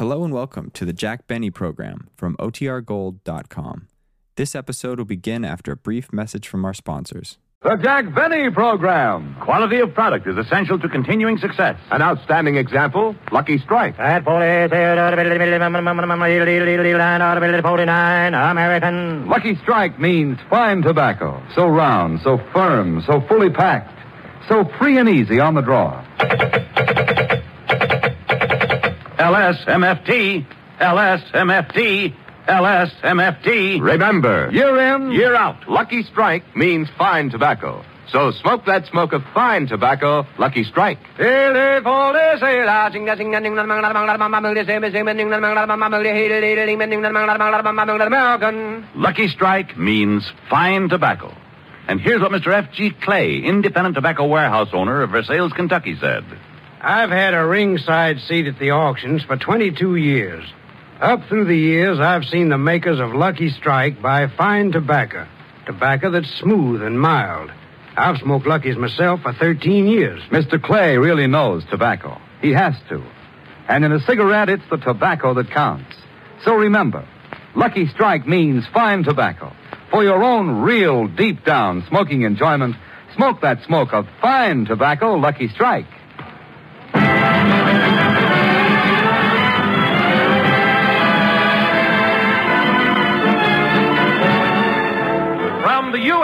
Hello 0.00 0.24
and 0.24 0.32
welcome 0.32 0.70
to 0.70 0.86
the 0.86 0.94
Jack 0.94 1.26
Benny 1.26 1.50
program 1.50 2.08
from 2.16 2.34
OTRGold.com. 2.38 3.88
This 4.34 4.54
episode 4.54 4.96
will 4.96 5.04
begin 5.04 5.44
after 5.44 5.72
a 5.72 5.76
brief 5.76 6.10
message 6.10 6.48
from 6.48 6.64
our 6.64 6.72
sponsors. 6.72 7.36
The 7.60 7.76
Jack 7.76 8.14
Benny 8.14 8.48
Program. 8.50 9.36
Quality 9.42 9.80
of 9.80 9.92
product 9.92 10.26
is 10.26 10.38
essential 10.38 10.78
to 10.78 10.88
continuing 10.88 11.36
success. 11.36 11.78
An 11.90 12.00
outstanding 12.00 12.56
example, 12.56 13.14
Lucky 13.30 13.58
Strike. 13.58 13.98
At 13.98 14.24
49 17.60 18.34
American. 18.34 19.28
Lucky 19.28 19.54
Strike 19.56 20.00
means 20.00 20.38
fine 20.48 20.80
tobacco. 20.80 21.42
So 21.54 21.68
round, 21.68 22.20
so 22.24 22.38
firm, 22.54 23.02
so 23.06 23.20
fully 23.28 23.50
packed. 23.50 23.98
So 24.48 24.64
free 24.78 24.96
and 24.96 25.10
easy 25.10 25.40
on 25.40 25.52
the 25.52 25.60
draw. 25.60 26.02
LSMFT, 29.20 30.46
LSMFT, 30.80 32.14
LSMFT. 32.48 33.80
Remember, 33.82 34.50
year 34.50 34.94
in, 34.94 35.12
Year 35.12 35.34
out. 35.34 35.68
Lucky 35.68 36.02
Strike 36.04 36.56
means 36.56 36.88
fine 36.96 37.28
tobacco. 37.28 37.84
So 38.08 38.30
smoke 38.30 38.64
that 38.64 38.86
smoke 38.86 39.12
of 39.12 39.22
fine 39.34 39.66
tobacco, 39.66 40.26
Lucky 40.38 40.64
Strike. 40.64 40.98
Lucky 48.94 49.28
Strike 49.28 49.76
means 49.76 50.32
fine 50.48 50.88
tobacco. 50.88 51.36
And 51.88 52.00
here's 52.00 52.22
what 52.22 52.32
Mr. 52.32 52.52
F.G. 52.54 52.92
Clay, 53.02 53.36
independent 53.36 53.96
tobacco 53.96 54.26
warehouse 54.26 54.68
owner 54.72 55.02
of 55.02 55.10
Versailles, 55.10 55.50
Kentucky, 55.54 55.96
said. 56.00 56.24
I've 56.82 57.10
had 57.10 57.34
a 57.34 57.44
ringside 57.44 58.20
seat 58.20 58.46
at 58.46 58.58
the 58.58 58.70
auctions 58.70 59.22
for 59.22 59.36
22 59.36 59.96
years. 59.96 60.42
Up 60.98 61.20
through 61.28 61.44
the 61.44 61.56
years, 61.56 62.00
I've 62.00 62.24
seen 62.24 62.48
the 62.48 62.56
makers 62.56 62.98
of 63.00 63.12
Lucky 63.12 63.50
Strike 63.50 64.00
buy 64.00 64.28
fine 64.28 64.72
tobacco. 64.72 65.26
Tobacco 65.66 66.10
that's 66.10 66.30
smooth 66.38 66.82
and 66.82 66.98
mild. 66.98 67.50
I've 67.98 68.16
smoked 68.18 68.46
Lucky's 68.46 68.78
myself 68.78 69.20
for 69.20 69.34
13 69.34 69.88
years. 69.88 70.22
Mr. 70.30 70.62
Clay 70.62 70.96
really 70.96 71.26
knows 71.26 71.64
tobacco. 71.66 72.18
He 72.40 72.52
has 72.52 72.74
to. 72.88 73.04
And 73.68 73.84
in 73.84 73.92
a 73.92 74.00
cigarette, 74.00 74.48
it's 74.48 74.68
the 74.70 74.78
tobacco 74.78 75.34
that 75.34 75.50
counts. 75.50 75.94
So 76.44 76.54
remember, 76.54 77.06
Lucky 77.54 77.88
Strike 77.88 78.26
means 78.26 78.64
fine 78.72 79.04
tobacco. 79.04 79.54
For 79.90 80.02
your 80.02 80.22
own 80.24 80.62
real, 80.62 81.08
deep 81.08 81.44
down 81.44 81.84
smoking 81.88 82.22
enjoyment, 82.22 82.76
smoke 83.16 83.42
that 83.42 83.62
smoke 83.64 83.92
of 83.92 84.06
fine 84.22 84.64
tobacco, 84.64 85.16
Lucky 85.16 85.48
Strike. 85.48 85.86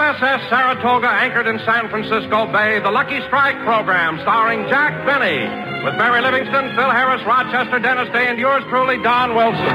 USS 0.06 0.48
Saratoga, 0.48 1.08
anchored 1.08 1.48
in 1.48 1.58
San 1.66 1.88
Francisco 1.88 2.46
Bay, 2.52 2.78
the 2.78 2.92
Lucky 2.92 3.18
Strike 3.26 3.58
program, 3.64 4.20
starring 4.22 4.62
Jack 4.68 5.04
Benny, 5.04 5.42
with 5.82 5.96
Mary 5.96 6.22
Livingston, 6.22 6.76
Phil 6.76 6.90
Harris, 6.90 7.20
Rochester, 7.26 7.80
Dennis 7.80 8.08
Day, 8.12 8.28
and 8.28 8.38
yours 8.38 8.62
truly, 8.68 9.02
Don 9.02 9.34
Wilson. 9.34 9.66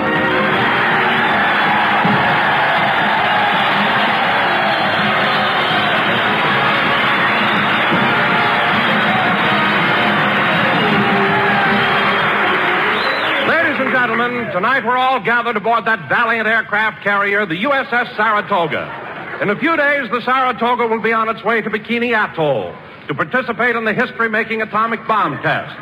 Ladies 13.51 13.81
and 13.81 13.91
gentlemen, 13.91 14.49
tonight 14.53 14.85
we're 14.85 14.95
all 14.95 15.19
gathered 15.19 15.57
aboard 15.57 15.83
that 15.83 16.07
valiant 16.07 16.47
aircraft 16.47 17.03
carrier, 17.03 17.45
the 17.45 17.63
USS 17.63 18.15
Saratoga. 18.15 19.00
In 19.41 19.49
a 19.49 19.57
few 19.57 19.75
days, 19.75 20.07
the 20.11 20.21
Saratoga 20.21 20.85
will 20.85 21.01
be 21.01 21.13
on 21.13 21.27
its 21.27 21.43
way 21.43 21.61
to 21.61 21.69
Bikini 21.71 22.13
Atoll 22.13 22.75
to 23.07 23.15
participate 23.15 23.75
in 23.75 23.85
the 23.85 23.93
history 23.93 24.29
making 24.29 24.61
atomic 24.61 25.07
bomb 25.07 25.41
test. 25.41 25.75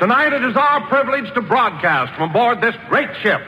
Tonight, 0.00 0.32
it 0.32 0.42
is 0.42 0.56
our 0.56 0.86
privilege 0.88 1.30
to 1.34 1.42
broadcast 1.42 2.14
from 2.16 2.30
aboard 2.30 2.62
this 2.62 2.74
great 2.88 3.10
ship. 3.22 3.42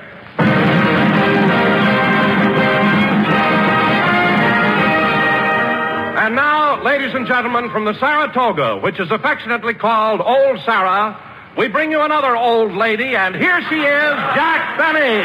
And 6.24 6.36
now, 6.36 6.82
ladies 6.82 7.14
and 7.14 7.26
gentlemen, 7.26 7.70
from 7.70 7.86
the 7.86 7.98
Saratoga, 7.98 8.80
which 8.80 9.00
is 9.00 9.10
affectionately 9.10 9.72
called 9.72 10.20
Old 10.20 10.60
Sarah, 10.66 11.19
we 11.56 11.69
bring 11.69 11.91
you 11.91 12.03
another 12.03 12.36
old 12.36 12.72
lady, 12.74 13.16
and 13.16 13.34
here 13.34 13.62
she 13.70 13.76
is, 13.76 14.14
Jack 14.34 14.76
Benny. 14.78 15.24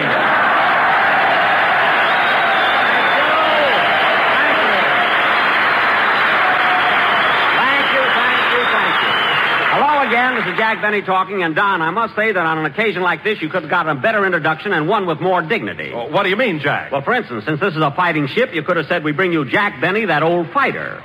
Thank 7.59 7.85
you, 7.93 8.03
thank 8.19 8.41
you, 8.53 8.61
thank 8.75 8.95
you. 9.01 9.13
Hello 9.73 9.93
again, 10.29 10.45
this 10.45 10.53
is 10.53 10.57
Jack 10.57 10.81
Benny 10.81 11.01
talking, 11.01 11.43
and 11.43 11.55
Don, 11.55 11.81
I 11.81 11.89
must 11.91 12.15
say 12.15 12.31
that 12.31 12.45
on 12.45 12.59
an 12.59 12.65
occasion 12.65 13.01
like 13.01 13.23
this, 13.23 13.41
you 13.41 13.49
could 13.49 13.63
have 13.63 13.69
gotten 13.69 13.97
a 13.97 14.01
better 14.01 14.25
introduction 14.25 14.73
and 14.73 14.87
one 14.87 15.05
with 15.05 15.19
more 15.19 15.41
dignity. 15.41 15.91
Oh, 15.93 16.09
what 16.09 16.23
do 16.23 16.29
you 16.29 16.35
mean, 16.35 16.59
Jack? 16.59 16.91
Well, 16.91 17.01
for 17.01 17.13
instance, 17.13 17.45
since 17.45 17.59
this 17.59 17.75
is 17.75 17.81
a 17.81 17.91
fighting 17.91 18.27
ship, 18.27 18.53
you 18.53 18.63
could 18.63 18.77
have 18.77 18.87
said 18.87 19.03
we 19.03 19.11
bring 19.11 19.33
you 19.33 19.49
Jack 19.49 19.81
Benny, 19.81 20.05
that 20.05 20.23
old 20.23 20.51
fighter. 20.51 21.01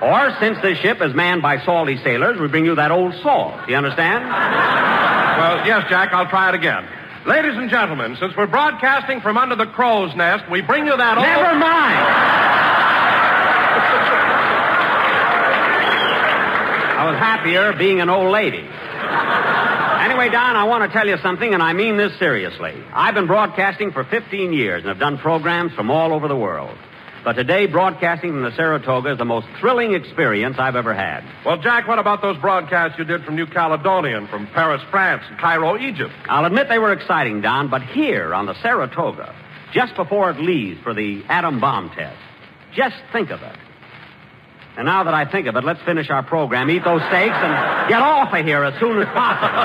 Or 0.00 0.36
since 0.38 0.58
this 0.62 0.78
ship 0.78 1.02
is 1.02 1.14
manned 1.14 1.42
by 1.42 1.64
salty 1.64 1.98
sailors, 2.04 2.40
we 2.40 2.46
bring 2.48 2.64
you 2.64 2.76
that 2.76 2.92
old 2.92 3.14
salt. 3.22 3.68
You 3.68 3.76
understand? 3.76 4.24
Well, 4.24 5.66
yes, 5.66 5.86
Jack, 5.88 6.12
I'll 6.12 6.28
try 6.28 6.50
it 6.50 6.54
again. 6.54 6.86
Ladies 7.26 7.56
and 7.56 7.68
gentlemen, 7.68 8.16
since 8.20 8.36
we're 8.36 8.46
broadcasting 8.46 9.20
from 9.20 9.36
under 9.36 9.56
the 9.56 9.66
crow's 9.66 10.14
nest, 10.14 10.48
we 10.50 10.60
bring 10.60 10.86
you 10.86 10.96
that 10.96 11.18
old. 11.18 11.26
Never 11.26 11.58
mind. 11.58 12.58
Was 17.08 17.16
happier 17.16 17.72
being 17.72 18.02
an 18.02 18.10
old 18.10 18.30
lady. 18.30 18.58
Anyway, 18.58 20.28
Don, 20.28 20.56
I 20.56 20.64
want 20.64 20.84
to 20.84 20.92
tell 20.92 21.08
you 21.08 21.16
something, 21.22 21.54
and 21.54 21.62
I 21.62 21.72
mean 21.72 21.96
this 21.96 22.12
seriously. 22.18 22.74
I've 22.92 23.14
been 23.14 23.26
broadcasting 23.26 23.92
for 23.92 24.04
15 24.04 24.52
years 24.52 24.80
and 24.82 24.88
have 24.90 24.98
done 24.98 25.16
programs 25.16 25.72
from 25.72 25.90
all 25.90 26.12
over 26.12 26.28
the 26.28 26.36
world. 26.36 26.76
But 27.24 27.32
today, 27.32 27.64
broadcasting 27.64 28.32
from 28.32 28.42
the 28.42 28.54
Saratoga 28.54 29.12
is 29.12 29.16
the 29.16 29.24
most 29.24 29.46
thrilling 29.58 29.94
experience 29.94 30.56
I've 30.58 30.76
ever 30.76 30.92
had. 30.92 31.24
Well, 31.46 31.56
Jack, 31.56 31.88
what 31.88 31.98
about 31.98 32.20
those 32.20 32.36
broadcasts 32.42 32.98
you 32.98 33.06
did 33.06 33.24
from 33.24 33.36
New 33.36 33.46
Caledonia 33.46 34.18
and 34.18 34.28
from 34.28 34.46
Paris, 34.48 34.82
France, 34.90 35.22
and 35.30 35.38
Cairo, 35.38 35.78
Egypt? 35.78 36.12
I'll 36.28 36.44
admit 36.44 36.68
they 36.68 36.78
were 36.78 36.92
exciting, 36.92 37.40
Don, 37.40 37.70
but 37.70 37.80
here 37.84 38.34
on 38.34 38.44
the 38.44 38.54
Saratoga, 38.60 39.34
just 39.72 39.96
before 39.96 40.30
it 40.30 40.38
leaves 40.40 40.78
for 40.82 40.92
the 40.92 41.24
atom 41.30 41.58
bomb 41.58 41.88
test, 41.88 42.18
just 42.74 42.96
think 43.14 43.30
of 43.30 43.40
it. 43.40 43.56
And 44.78 44.86
now 44.86 45.02
that 45.02 45.12
I 45.12 45.24
think 45.24 45.48
of 45.48 45.56
it, 45.56 45.64
let's 45.64 45.82
finish 45.82 46.08
our 46.08 46.22
program, 46.22 46.70
eat 46.70 46.84
those 46.84 47.00
steaks, 47.10 47.34
and 47.34 47.88
get 47.90 48.00
off 48.00 48.32
of 48.32 48.46
here 48.46 48.62
as 48.62 48.78
soon 48.78 49.02
as 49.02 49.06
possible. 49.06 49.58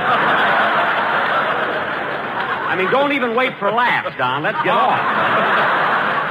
I 2.66 2.76
mean, 2.76 2.90
don't 2.90 3.12
even 3.12 3.36
wait 3.36 3.54
for 3.60 3.70
laughs, 3.70 4.18
Don. 4.18 4.42
Let's 4.42 4.58
get 4.64 4.74
off. 4.74 4.98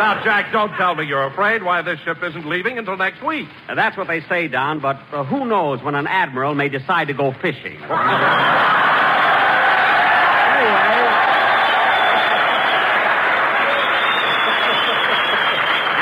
Now, 0.01 0.25
Jack, 0.25 0.51
don't 0.51 0.75
tell 0.75 0.97
me 0.97 1.07
you're 1.07 1.27
afraid 1.27 1.63
why 1.63 1.83
this 1.83 2.01
ship 2.01 2.25
isn't 2.25 2.45
leaving 2.45 2.77
until 2.77 2.97
next 2.97 3.23
week. 3.23 3.47
Now, 3.69 3.77
that's 3.77 3.97
what 3.97 4.09
they 4.09 4.21
say, 4.23 4.49
Don, 4.49 4.81
but 4.81 4.99
uh, 5.13 5.23
who 5.23 5.47
knows 5.47 5.81
when 5.81 5.95
an 5.95 6.09
admiral 6.09 6.57
may 6.57 6.69
decide 6.69 7.07
to 7.07 7.15
go 7.15 7.31
fishing. 7.31 7.77
anyway. 7.79 7.87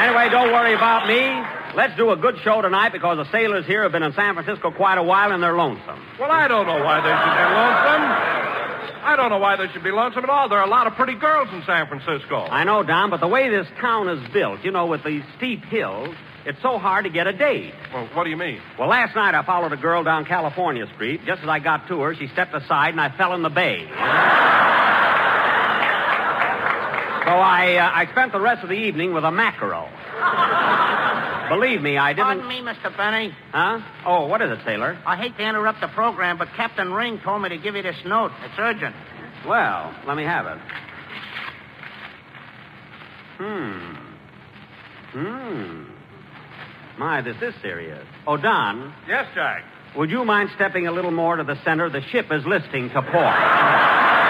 Anyway, 0.00 0.28
don't 0.30 0.50
worry 0.50 0.72
about 0.72 1.06
me. 1.06 1.39
Let's 1.76 1.96
do 1.96 2.10
a 2.10 2.16
good 2.16 2.36
show 2.42 2.60
tonight 2.62 2.92
because 2.92 3.16
the 3.16 3.30
sailors 3.30 3.64
here 3.64 3.84
have 3.84 3.92
been 3.92 4.02
in 4.02 4.12
San 4.14 4.34
Francisco 4.34 4.72
quite 4.72 4.98
a 4.98 5.02
while 5.02 5.30
and 5.32 5.42
they're 5.42 5.56
lonesome. 5.56 6.04
Well, 6.18 6.30
I 6.30 6.48
don't 6.48 6.66
know 6.66 6.82
why 6.82 7.00
they 7.00 7.14
should 7.14 7.36
be 7.36 7.46
lonesome. 7.54 8.40
I 9.02 9.16
don't 9.16 9.30
know 9.30 9.38
why 9.38 9.56
they 9.56 9.72
should 9.72 9.84
be 9.84 9.90
lonesome 9.90 10.24
at 10.24 10.30
all. 10.30 10.48
There 10.48 10.58
are 10.58 10.66
a 10.66 10.70
lot 10.70 10.86
of 10.86 10.94
pretty 10.94 11.14
girls 11.14 11.48
in 11.52 11.62
San 11.64 11.86
Francisco. 11.86 12.36
I 12.36 12.64
know, 12.64 12.82
Don, 12.82 13.10
but 13.10 13.20
the 13.20 13.28
way 13.28 13.48
this 13.48 13.66
town 13.80 14.08
is 14.08 14.32
built, 14.32 14.62
you 14.64 14.72
know, 14.72 14.86
with 14.86 15.04
these 15.04 15.22
steep 15.36 15.64
hills, 15.64 16.14
it's 16.44 16.60
so 16.60 16.78
hard 16.78 17.04
to 17.04 17.10
get 17.10 17.26
a 17.26 17.32
date. 17.32 17.72
Well, 17.94 18.08
what 18.14 18.24
do 18.24 18.30
you 18.30 18.36
mean? 18.36 18.60
Well, 18.78 18.88
last 18.88 19.14
night 19.14 19.34
I 19.34 19.44
followed 19.44 19.72
a 19.72 19.76
girl 19.76 20.02
down 20.02 20.24
California 20.24 20.86
Street. 20.94 21.20
Just 21.24 21.42
as 21.42 21.48
I 21.48 21.60
got 21.60 21.86
to 21.88 22.00
her, 22.00 22.14
she 22.14 22.26
stepped 22.28 22.54
aside 22.54 22.90
and 22.90 23.00
I 23.00 23.16
fell 23.16 23.32
in 23.34 23.42
the 23.42 23.48
bay. 23.48 23.86
So 27.24 27.36
I, 27.36 27.76
uh, 27.76 27.90
I 27.94 28.10
spent 28.10 28.32
the 28.32 28.40
rest 28.40 28.62
of 28.62 28.70
the 28.70 28.74
evening 28.74 29.14
with 29.14 29.24
a 29.24 29.30
mackerel. 29.30 29.88
Believe 31.50 31.82
me, 31.82 31.98
I 31.98 32.12
didn't. 32.12 32.40
Pardon 32.42 32.48
me, 32.48 32.60
Mr. 32.62 32.96
Benny. 32.96 33.34
Huh? 33.52 33.80
Oh, 34.06 34.26
what 34.26 34.40
is 34.40 34.50
it, 34.52 34.60
sailor? 34.64 34.96
I 35.04 35.16
hate 35.16 35.36
to 35.36 35.42
interrupt 35.46 35.80
the 35.80 35.88
program, 35.88 36.38
but 36.38 36.46
Captain 36.56 36.92
Ring 36.92 37.20
told 37.24 37.42
me 37.42 37.48
to 37.48 37.58
give 37.58 37.74
you 37.74 37.82
this 37.82 37.96
note. 38.06 38.30
It's 38.44 38.54
urgent. 38.56 38.94
Well, 39.48 39.92
let 40.06 40.16
me 40.16 40.22
have 40.22 40.46
it. 40.46 40.58
Hmm. 43.38 43.94
Hmm. 45.12 45.84
My, 46.98 47.20
this 47.22 47.36
is 47.42 47.54
serious. 47.62 48.06
Oh, 48.26 48.36
Don, 48.36 48.94
Yes, 49.08 49.26
Jack. 49.34 49.64
would 49.96 50.10
you 50.10 50.24
mind 50.24 50.50
stepping 50.54 50.86
a 50.86 50.92
little 50.92 51.10
more 51.10 51.34
to 51.36 51.42
the 51.44 51.56
center? 51.64 51.90
The 51.90 52.02
ship 52.12 52.26
is 52.30 52.44
listing 52.46 52.90
to 52.90 53.02
port. 53.02 53.34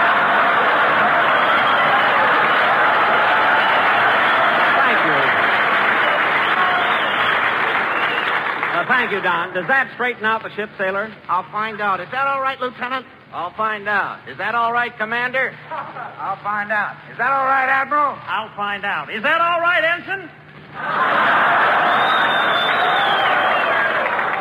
Don, 9.19 9.53
does 9.53 9.67
that 9.67 9.91
straighten 9.95 10.23
out 10.23 10.43
the 10.43 10.55
ship, 10.55 10.69
sailor? 10.77 11.13
I'll 11.27 11.49
find 11.51 11.81
out. 11.81 11.99
Is 11.99 12.07
that 12.11 12.27
all 12.27 12.39
right, 12.39 12.59
Lieutenant? 12.61 13.05
I'll 13.33 13.53
find 13.55 13.87
out. 13.87 14.29
Is 14.29 14.37
that 14.37 14.55
all 14.55 14.71
right, 14.71 14.95
Commander? 14.97 15.51
I'll 15.71 16.41
find 16.43 16.71
out. 16.71 16.95
Is 17.11 17.17
that 17.17 17.31
all 17.31 17.45
right, 17.45 17.67
Admiral? 17.67 18.15
I'll 18.15 18.55
find 18.55 18.85
out. 18.85 19.13
Is 19.13 19.23
that 19.23 19.41
all 19.41 19.59
right, 19.59 19.83
Ensign? 19.83 20.29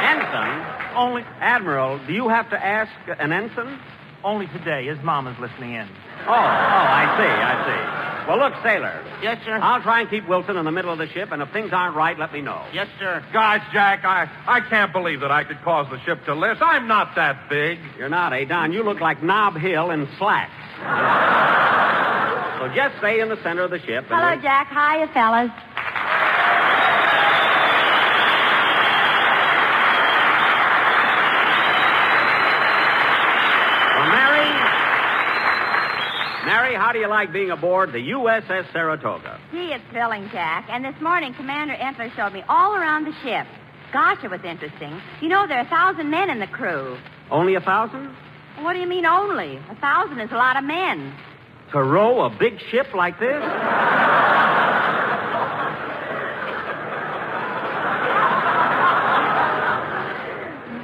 Ensign? 0.00 0.96
Only. 0.96 1.22
Admiral, 1.40 1.98
do 2.06 2.12
you 2.12 2.28
have 2.28 2.50
to 2.50 2.56
ask 2.64 2.92
an 3.18 3.32
ensign? 3.32 3.78
Only 4.22 4.46
today. 4.48 4.86
His 4.86 4.98
mama's 5.02 5.38
listening 5.40 5.72
in. 5.74 5.88
Oh, 6.26 6.28
oh, 6.28 6.34
I 6.34 7.16
see, 7.16 7.24
I 7.24 7.54
see. 7.64 8.28
Well, 8.28 8.38
look, 8.38 8.52
sailor. 8.62 9.02
Yes, 9.22 9.38
sir. 9.46 9.58
I'll 9.60 9.82
try 9.82 10.02
and 10.02 10.10
keep 10.10 10.28
Wilson 10.28 10.56
in 10.56 10.64
the 10.66 10.70
middle 10.70 10.92
of 10.92 10.98
the 10.98 11.08
ship, 11.08 11.32
and 11.32 11.40
if 11.40 11.50
things 11.52 11.70
aren't 11.72 11.96
right, 11.96 12.18
let 12.18 12.32
me 12.32 12.42
know. 12.42 12.62
Yes, 12.72 12.86
sir. 12.98 13.24
Gosh, 13.32 13.62
Jack, 13.72 14.04
I, 14.04 14.28
I 14.46 14.60
can't 14.68 14.92
believe 14.92 15.20
that 15.20 15.30
I 15.32 15.44
could 15.44 15.60
cause 15.62 15.86
the 15.90 15.98
ship 16.04 16.24
to 16.26 16.34
list. 16.34 16.60
I'm 16.62 16.86
not 16.86 17.16
that 17.16 17.48
big. 17.48 17.78
You're 17.98 18.10
not, 18.10 18.32
eh, 18.34 18.44
Don? 18.44 18.72
You 18.72 18.82
look 18.84 19.00
like 19.00 19.22
Nob 19.22 19.56
Hill 19.56 19.90
in 19.90 20.06
slacks. 20.18 20.52
so 22.60 22.68
just 22.76 22.98
stay 22.98 23.20
in 23.20 23.30
the 23.30 23.42
center 23.42 23.62
of 23.62 23.70
the 23.70 23.80
ship. 23.80 24.04
and 24.04 24.06
Hello, 24.08 24.30
we'll- 24.32 24.42
Jack. 24.42 24.68
Hiya, 24.68 25.08
fellas. 25.14 25.50
Well, 33.96 34.08
Mary. 34.08 34.48
Mary, 36.46 36.68
how 36.80 36.92
do 36.92 36.98
you 36.98 37.08
like 37.08 37.30
being 37.30 37.50
aboard 37.50 37.92
the 37.92 37.98
USS 37.98 38.72
Saratoga? 38.72 39.38
Gee, 39.52 39.70
it's 39.70 39.84
thrilling, 39.90 40.30
Jack. 40.32 40.66
And 40.70 40.82
this 40.82 40.98
morning, 41.02 41.34
Commander 41.34 41.74
Entler 41.74 42.10
showed 42.16 42.32
me 42.32 42.42
all 42.48 42.74
around 42.74 43.04
the 43.04 43.12
ship. 43.22 43.46
Gosh, 43.92 44.16
it 44.24 44.30
was 44.30 44.40
interesting. 44.42 44.98
You 45.20 45.28
know, 45.28 45.46
there 45.46 45.58
are 45.58 45.66
a 45.66 45.68
thousand 45.68 46.08
men 46.08 46.30
in 46.30 46.40
the 46.40 46.46
crew. 46.46 46.96
Only 47.30 47.54
a 47.54 47.60
thousand? 47.60 48.16
What 48.60 48.72
do 48.72 48.78
you 48.78 48.86
mean 48.86 49.04
only? 49.04 49.56
A 49.68 49.74
thousand 49.78 50.20
is 50.20 50.30
a 50.32 50.36
lot 50.36 50.56
of 50.56 50.64
men. 50.64 51.12
To 51.72 51.82
row 51.82 52.22
a 52.22 52.30
big 52.30 52.58
ship 52.70 52.86
like 52.94 53.20
this? 53.20 53.42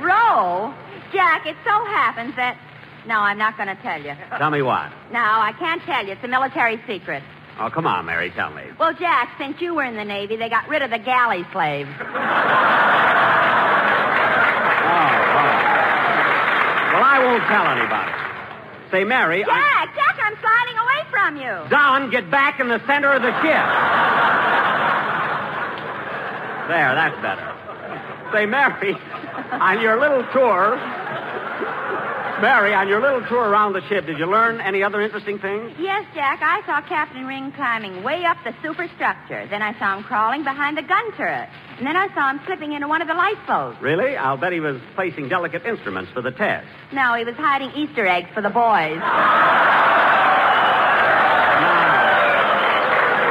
Row? 0.05 0.75
Jack, 1.11 1.47
it 1.47 1.57
so 1.65 1.73
happens 1.87 2.37
that. 2.37 2.59
No, 3.07 3.21
I'm 3.21 3.39
not 3.39 3.57
going 3.57 3.69
to 3.69 3.81
tell 3.83 4.03
you. 4.03 4.15
Tell 4.37 4.51
me 4.51 4.63
what. 4.63 4.91
No, 5.13 5.21
I 5.21 5.53
can't 5.59 5.81
tell 5.83 6.05
you. 6.05 6.13
It's 6.13 6.25
a 6.25 6.29
military 6.29 6.81
secret. 6.87 7.23
Oh, 7.59 7.71
come 7.71 7.87
on, 7.87 8.05
Mary, 8.05 8.31
tell 8.31 8.51
me. 8.51 8.65
Well, 8.79 8.93
Jack, 8.93 9.35
since 9.39 9.61
you 9.61 9.75
were 9.75 9.85
in 9.85 9.97
the 9.97 10.05
Navy, 10.05 10.37
they 10.37 10.51
got 10.51 10.69
rid 10.69 10.83
of 10.83 10.91
the 10.91 10.99
galley 10.99 11.47
slaves. 11.53 11.89
Oh, 14.87 14.93
oh. 14.93 15.53
Well, 16.95 17.05
I 17.05 17.19
won't 17.23 17.43
tell 17.51 17.67
anybody. 17.67 18.13
Say, 18.91 19.05
Mary. 19.05 19.45
I... 19.45 19.47
Jack, 19.47 19.95
Jack, 19.97 20.17
I'm 20.23 20.37
sliding 20.41 20.79
away 20.79 21.03
from 21.11 21.37
you. 21.37 21.69
Don, 21.69 22.11
get 22.11 22.31
back 22.31 22.61
in 22.61 22.69
the 22.69 22.79
center 22.87 23.13
of 23.13 23.21
the 23.21 23.33
ship. 23.43 23.67
there, 26.71 26.95
that's 26.95 27.21
better. 27.21 27.53
Say, 28.33 28.47
Mary, 28.47 28.97
on 29.53 29.81
your 29.83 29.99
little 30.01 30.25
tour. 30.33 30.79
Mary, 32.41 32.75
on 32.75 32.87
your 32.87 33.01
little 33.01 33.23
tour 33.29 33.49
around 33.49 33.73
the 33.73 33.81
ship, 33.89 34.05
did 34.05 34.19
you 34.19 34.27
learn 34.27 34.61
any 34.61 34.83
other 34.83 35.01
interesting 35.01 35.39
things? 35.39 35.73
Yes, 35.79 36.05
Jack, 36.15 36.41
I 36.43 36.61
saw 36.67 36.83
Captain 36.87 37.25
Ring 37.25 37.51
climbing 37.53 38.03
way 38.03 38.25
up 38.27 38.37
the 38.45 38.53
superstructure. 38.63 39.47
Then 39.49 39.63
I 39.63 39.73
saw 39.79 39.97
him 39.97 40.05
crawling 40.05 40.45
behind 40.45 40.77
the 40.77 40.83
gun 40.83 41.13
turret. 41.17 41.49
And 41.79 41.87
then 41.87 41.97
I 41.97 42.13
saw 42.15 42.31
him 42.31 42.41
slipping 42.45 42.73
into 42.73 42.89
one 42.89 43.01
of 43.01 43.09
the 43.09 43.15
lifeboats. 43.15 43.81
Really? 43.81 44.19
I'll 44.19 44.37
bet 44.37 44.53
he 44.53 44.61
was 44.61 44.79
placing 44.95 45.31
delicate 45.31 45.65
instruments 45.65 46.11
for 46.13 46.21
the 46.21 46.31
test. 46.31 46.67
No, 46.93 47.15
he 47.15 47.25
was 47.25 47.37
hiding 47.37 47.71
Easter 47.73 48.07
eggs 48.07 48.29
for 48.35 48.43
the 48.43 48.51
boys. 48.51 48.99
Now, 48.99 49.17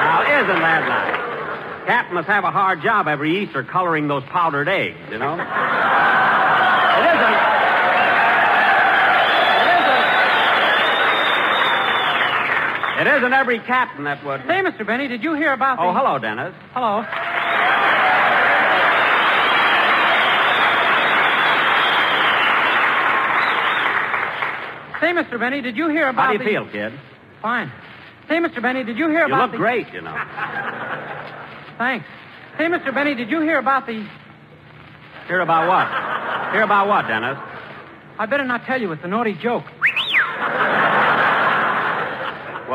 now 0.01 0.21
isn't 0.41 0.61
that 0.65 0.87
nice? 0.89 1.85
Captain 1.85 2.15
must 2.15 2.27
have 2.27 2.43
a 2.43 2.49
hard 2.51 2.81
job 2.81 3.07
every 3.07 3.43
Easter 3.43 3.63
coloring 3.63 4.07
those 4.07 4.23
powdered 4.23 4.67
eggs, 4.67 4.97
you 5.11 5.19
know? 5.19 5.33
It 5.35 7.05
isn't. 7.05 7.55
It 12.97 13.04
isn't 13.17 13.33
every 13.33 13.59
captain 13.59 14.03
that 14.05 14.23
would. 14.25 14.41
Say, 14.41 14.61
Mr. 14.63 14.85
Benny, 14.85 15.07
did 15.07 15.23
you 15.23 15.33
hear 15.35 15.53
about 15.53 15.79
Oh, 15.79 15.93
the... 15.93 15.99
hello, 15.99 16.19
Dennis. 16.19 16.53
Hello. 16.73 17.03
Say, 25.01 25.11
Mr. 25.11 25.37
Benny, 25.39 25.61
did 25.61 25.75
you 25.75 25.89
hear 25.89 26.07
about 26.09 26.27
How 26.27 26.31
do 26.31 26.37
you 26.37 26.39
the... 26.39 26.45
feel, 26.45 26.71
kid? 26.71 26.93
Fine. 27.41 27.71
Say, 28.29 28.35
Mr. 28.39 28.61
Benny, 28.61 28.83
did 28.83 28.97
you 28.97 29.09
hear 29.09 29.27
You 29.27 29.33
about 29.33 29.37
You 29.37 29.41
look 29.43 29.51
the... 29.51 29.57
great, 29.57 29.87
you 29.93 30.01
know. 30.01 30.15
Thanks. 31.77 32.05
Say, 32.57 32.63
Mr. 32.65 32.93
Benny, 32.93 33.13
did 33.13 33.29
you 33.29 33.41
hear 33.41 33.59
about 33.59 33.85
the... 33.85 34.07
Hear 35.27 35.41
about 35.41 35.67
what? 35.67 36.53
Hear 36.53 36.63
about 36.63 36.87
what, 36.87 37.07
Dennis? 37.07 37.37
I 38.17 38.25
better 38.25 38.45
not 38.45 38.63
tell 38.65 38.79
you. 38.79 38.91
It's 38.93 39.03
a 39.03 39.07
naughty 39.07 39.33
joke. 39.43 39.65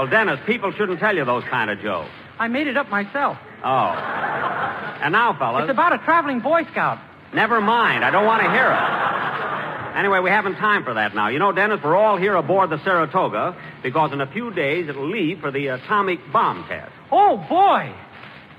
Well, 0.00 0.08
Dennis, 0.08 0.40
people 0.46 0.72
shouldn't 0.72 0.98
tell 0.98 1.14
you 1.14 1.26
those 1.26 1.44
kind 1.44 1.68
of 1.68 1.78
jokes. 1.80 2.08
I 2.38 2.48
made 2.48 2.66
it 2.68 2.78
up 2.78 2.88
myself. 2.88 3.36
Oh. 3.62 3.68
And 5.02 5.12
now, 5.12 5.36
fellas. 5.38 5.64
It's 5.64 5.70
about 5.70 5.92
a 5.92 5.98
traveling 5.98 6.40
Boy 6.40 6.64
Scout. 6.72 6.98
Never 7.34 7.60
mind. 7.60 8.02
I 8.02 8.10
don't 8.10 8.24
want 8.24 8.42
to 8.42 8.50
hear 8.50 8.64
it. 8.64 9.98
Anyway, 9.98 10.20
we 10.20 10.30
haven't 10.30 10.54
time 10.54 10.84
for 10.84 10.94
that 10.94 11.14
now. 11.14 11.28
You 11.28 11.38
know, 11.38 11.52
Dennis, 11.52 11.80
we're 11.84 11.94
all 11.94 12.16
here 12.16 12.34
aboard 12.34 12.70
the 12.70 12.82
Saratoga 12.82 13.54
because 13.82 14.10
in 14.14 14.22
a 14.22 14.26
few 14.26 14.50
days 14.50 14.88
it'll 14.88 15.06
leave 15.06 15.40
for 15.40 15.50
the 15.50 15.66
atomic 15.66 16.20
bomb 16.32 16.64
test. 16.66 16.92
Oh, 17.12 17.36
boy. 17.36 17.92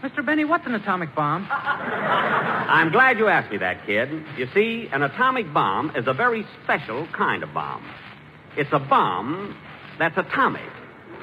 Mr. 0.03 0.23
Benny, 0.23 0.45
what's 0.45 0.67
an 0.67 0.75
atomic 0.75 1.15
bomb? 1.15 1.47
I'm 1.49 2.91
glad 2.91 3.17
you 3.17 3.29
asked 3.29 3.51
me 3.51 3.57
that, 3.57 3.87
kid. 3.87 4.11
You 4.37 4.47
see, 4.53 4.89
an 4.93 5.01
atomic 5.01 5.51
bomb 5.51 5.95
is 5.95 6.05
a 6.05 6.13
very 6.13 6.45
special 6.63 7.07
kind 7.07 7.41
of 7.41 7.51
bomb. 7.51 7.83
It's 8.55 8.71
a 8.71 8.79
bomb 8.79 9.57
that's 9.97 10.15
atomic. 10.19 10.69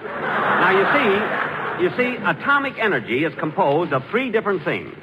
Now, 0.04 0.70
you 0.70 0.84
see, 0.94 1.84
you 1.84 1.90
see, 1.96 2.16
atomic 2.24 2.74
energy 2.78 3.24
is 3.24 3.34
composed 3.38 3.92
of 3.92 4.02
three 4.10 4.30
different 4.30 4.64
things 4.64 4.94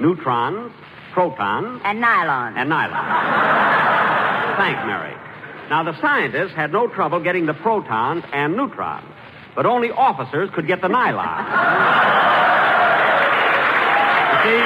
neutrons, 0.00 0.72
protons, 1.12 1.80
And 1.84 2.00
nylon. 2.00 2.56
and 2.56 2.68
nylon. 2.68 4.56
Thanks, 4.56 4.80
Mary. 4.86 5.14
Now, 5.70 5.82
the 5.84 5.98
scientists 6.00 6.52
had 6.54 6.72
no 6.72 6.88
trouble 6.88 7.20
getting 7.20 7.46
the 7.46 7.54
protons 7.54 8.24
and 8.32 8.56
neutrons, 8.56 9.06
but 9.54 9.66
only 9.66 9.90
officers 9.90 10.50
could 10.54 10.66
get 10.66 10.80
the 10.82 10.88
nylon. 10.88 11.44
You 14.32 14.50
see? 14.50 14.62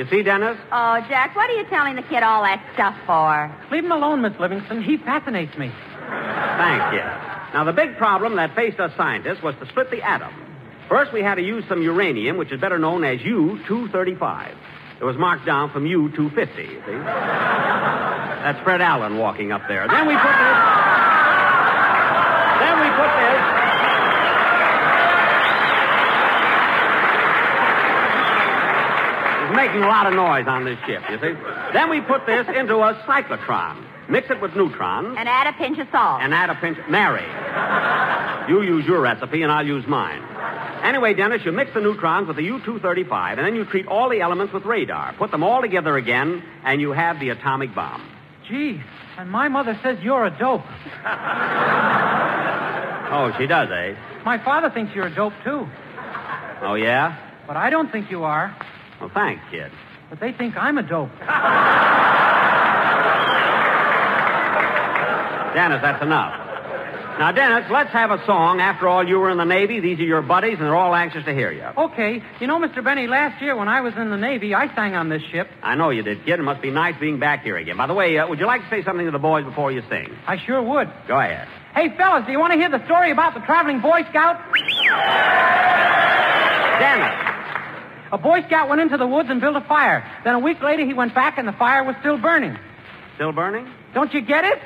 You 0.00 0.06
see, 0.08 0.22
Dennis? 0.22 0.56
Oh, 0.72 1.00
Jack, 1.08 1.36
what 1.36 1.50
are 1.50 1.54
you 1.54 1.64
telling 1.68 1.96
the 1.96 2.02
kid 2.02 2.22
all 2.22 2.42
that 2.42 2.64
stuff 2.74 2.96
for? 3.06 3.54
Leave 3.70 3.84
him 3.84 3.92
alone, 3.92 4.22
Miss 4.22 4.32
Livingston. 4.40 4.82
He 4.82 4.96
fascinates 4.96 5.56
me. 5.58 5.70
Thanks, 6.58 6.94
you. 6.94 7.04
Now, 7.54 7.64
the 7.64 7.72
big 7.72 7.96
problem 7.96 8.36
that 8.36 8.54
faced 8.54 8.80
us 8.80 8.92
scientists 8.96 9.42
was 9.42 9.54
to 9.60 9.66
split 9.68 9.90
the 9.90 10.02
atom. 10.02 10.32
First, 10.88 11.12
we 11.12 11.22
had 11.22 11.36
to 11.36 11.42
use 11.42 11.64
some 11.68 11.82
uranium, 11.82 12.36
which 12.36 12.52
is 12.52 12.60
better 12.60 12.78
known 12.78 13.04
as 13.04 13.20
U-235. 13.22 14.54
It 15.00 15.04
was 15.04 15.16
marked 15.16 15.46
down 15.46 15.70
from 15.70 15.86
U-250, 15.86 16.58
you 16.58 16.82
see? 16.86 16.92
That's 16.92 18.60
Fred 18.62 18.80
Allen 18.80 19.18
walking 19.18 19.52
up 19.52 19.62
there. 19.68 19.88
Then 19.88 20.06
we 20.06 20.14
put 20.14 20.36
this... 20.36 20.58
Then 22.60 22.76
we 22.80 22.88
put 22.94 23.10
this... 23.18 23.40
It's 29.42 29.56
making 29.56 29.82
a 29.82 29.88
lot 29.88 30.06
of 30.06 30.14
noise 30.14 30.46
on 30.46 30.64
this 30.64 30.78
ship, 30.86 31.02
you 31.10 31.18
see? 31.18 31.34
Then 31.72 31.90
we 31.90 32.00
put 32.00 32.26
this 32.26 32.46
into 32.54 32.76
a 32.76 32.94
cyclotron. 33.06 33.84
Mix 34.12 34.28
it 34.28 34.40
with 34.42 34.54
neutrons. 34.54 35.16
And 35.18 35.26
add 35.26 35.46
a 35.46 35.54
pinch 35.56 35.78
of 35.78 35.88
salt. 35.90 36.20
And 36.20 36.34
add 36.34 36.50
a 36.50 36.54
pinch. 36.54 36.76
Mary. 36.90 37.24
You 38.46 38.60
use 38.60 38.84
your 38.84 39.00
recipe, 39.00 39.42
and 39.42 39.50
I'll 39.50 39.66
use 39.66 39.86
mine. 39.86 40.22
Anyway, 40.84 41.14
Dennis, 41.14 41.40
you 41.46 41.52
mix 41.52 41.72
the 41.72 41.80
neutrons 41.80 42.28
with 42.28 42.36
the 42.36 42.42
U-235, 42.42 43.38
and 43.38 43.46
then 43.46 43.54
you 43.54 43.64
treat 43.64 43.86
all 43.86 44.10
the 44.10 44.20
elements 44.20 44.52
with 44.52 44.66
radar. 44.66 45.14
Put 45.14 45.30
them 45.30 45.42
all 45.42 45.62
together 45.62 45.96
again, 45.96 46.42
and 46.62 46.78
you 46.78 46.92
have 46.92 47.20
the 47.20 47.30
atomic 47.30 47.74
bomb. 47.74 48.06
Gee, 48.46 48.82
and 49.16 49.30
my 49.30 49.48
mother 49.48 49.80
says 49.82 49.96
you're 50.02 50.26
a 50.26 50.30
dope. 50.38 50.66
Oh, 53.14 53.32
she 53.38 53.46
does, 53.46 53.70
eh? 53.70 53.94
My 54.26 54.36
father 54.44 54.68
thinks 54.68 54.94
you're 54.94 55.06
a 55.06 55.14
dope, 55.14 55.32
too. 55.42 55.66
Oh, 56.60 56.74
yeah? 56.74 57.16
But 57.46 57.56
I 57.56 57.70
don't 57.70 57.90
think 57.90 58.10
you 58.10 58.24
are. 58.24 58.54
Well, 59.00 59.10
thanks, 59.14 59.42
kid. 59.50 59.72
But 60.10 60.20
they 60.20 60.32
think 60.32 60.54
I'm 60.58 60.76
a 60.76 60.82
dope. 60.82 61.10
Dennis, 65.54 65.80
that's 65.82 66.02
enough. 66.02 66.52
Now, 67.18 67.30
Dennis, 67.30 67.70
let's 67.70 67.90
have 67.90 68.10
a 68.10 68.24
song. 68.24 68.60
After 68.60 68.88
all, 68.88 69.06
you 69.06 69.18
were 69.18 69.30
in 69.30 69.36
the 69.36 69.44
Navy. 69.44 69.80
These 69.80 69.98
are 70.00 70.04
your 70.04 70.22
buddies, 70.22 70.54
and 70.54 70.62
they're 70.62 70.74
all 70.74 70.94
anxious 70.94 71.24
to 71.26 71.34
hear 71.34 71.52
you. 71.52 71.62
Okay. 71.62 72.22
You 72.40 72.46
know, 72.46 72.58
Mr. 72.58 72.82
Benny, 72.82 73.06
last 73.06 73.40
year 73.42 73.54
when 73.54 73.68
I 73.68 73.82
was 73.82 73.94
in 73.96 74.08
the 74.08 74.16
Navy, 74.16 74.54
I 74.54 74.74
sang 74.74 74.94
on 74.94 75.10
this 75.10 75.22
ship. 75.30 75.48
I 75.62 75.74
know 75.74 75.90
you 75.90 76.02
did, 76.02 76.24
kid. 76.24 76.40
It 76.40 76.42
must 76.42 76.62
be 76.62 76.70
nice 76.70 76.98
being 76.98 77.18
back 77.20 77.42
here 77.42 77.58
again. 77.58 77.76
By 77.76 77.86
the 77.86 77.94
way, 77.94 78.18
uh, 78.18 78.26
would 78.28 78.38
you 78.40 78.46
like 78.46 78.62
to 78.62 78.70
say 78.70 78.82
something 78.82 79.04
to 79.04 79.12
the 79.12 79.18
boys 79.18 79.44
before 79.44 79.70
you 79.70 79.82
sing? 79.90 80.16
I 80.26 80.38
sure 80.38 80.62
would. 80.62 80.90
Go 81.06 81.18
ahead. 81.18 81.46
Hey, 81.74 81.94
fellas, 81.96 82.24
do 82.24 82.32
you 82.32 82.40
want 82.40 82.54
to 82.54 82.58
hear 82.58 82.70
the 82.70 82.84
story 82.86 83.10
about 83.10 83.34
the 83.34 83.40
traveling 83.40 83.80
Boy 83.80 84.02
Scout? 84.08 84.40
Dennis. 86.80 87.14
A 88.12 88.18
Boy 88.18 88.42
Scout 88.46 88.68
went 88.68 88.80
into 88.80 88.96
the 88.96 89.06
woods 89.06 89.28
and 89.30 89.40
built 89.40 89.56
a 89.56 89.60
fire. 89.60 90.02
Then 90.24 90.34
a 90.34 90.38
week 90.38 90.62
later, 90.62 90.84
he 90.84 90.94
went 90.94 91.14
back 91.14 91.36
and 91.36 91.46
the 91.46 91.52
fire 91.52 91.84
was 91.84 91.94
still 92.00 92.18
burning. 92.18 92.58
Still 93.16 93.32
burning? 93.32 93.70
Don't 93.94 94.12
you 94.14 94.22
get 94.22 94.44
it? 94.44 94.58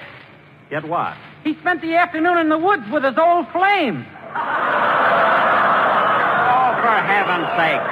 Get 0.71 0.85
what? 0.85 1.17
He 1.45 1.55
spent 1.61 1.81
the 1.81 1.95
afternoon 1.95 2.39
in 2.39 2.49
the 2.49 2.59
woods 2.59 2.83
with 2.91 3.05
his 3.05 3.17
old 3.17 3.47
flame. 3.53 4.05
Oh, 4.05 4.41
for 6.83 6.97
heaven's 7.07 7.51
sake. 7.55 7.83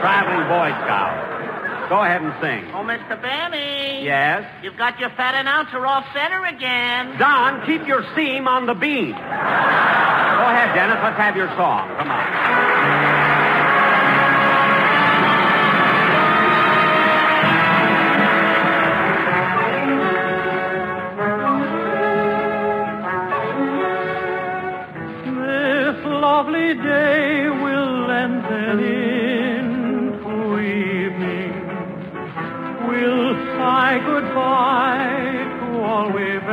Traveling 0.00 0.46
Boy 0.48 0.68
Scout. 0.84 1.88
Go 1.88 2.04
ahead 2.04 2.20
and 2.20 2.34
sing. 2.42 2.70
Oh, 2.74 2.84
Mr. 2.84 3.16
Benny. 3.20 4.04
Yes? 4.04 4.44
You've 4.62 4.76
got 4.76 5.00
your 5.00 5.08
fat 5.16 5.34
announcer 5.40 5.86
off 5.86 6.04
center 6.12 6.44
again. 6.44 7.16
Don, 7.18 7.64
keep 7.64 7.86
your 7.88 8.04
seam 8.14 8.46
on 8.46 8.66
the 8.66 8.74
beam. 8.74 9.12
Go 9.12 9.16
ahead, 9.16 10.74
Dennis. 10.76 10.98
Let's 11.02 11.16
have 11.16 11.34
your 11.34 11.48
song. 11.56 11.88
Come 11.96 12.10
on. 12.10 13.07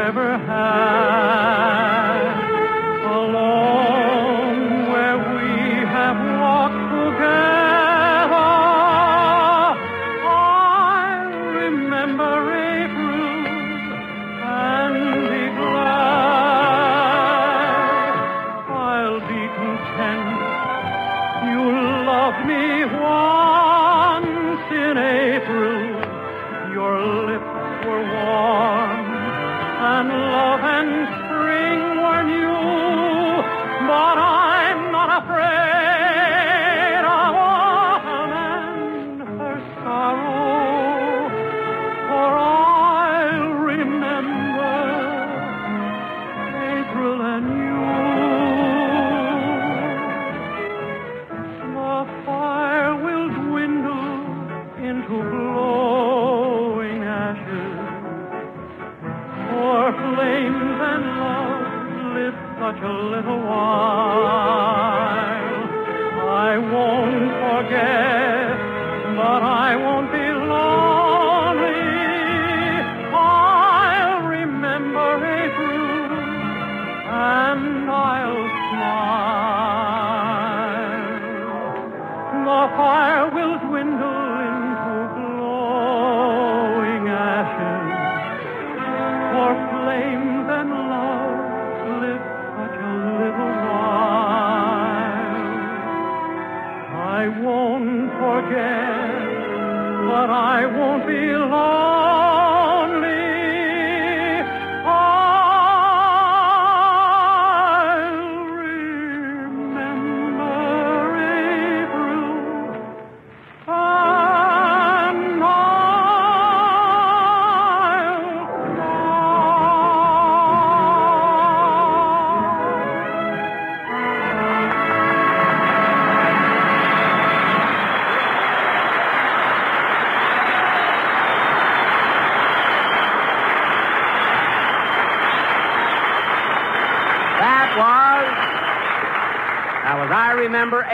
Ever 0.05 0.37
had. 0.37 0.54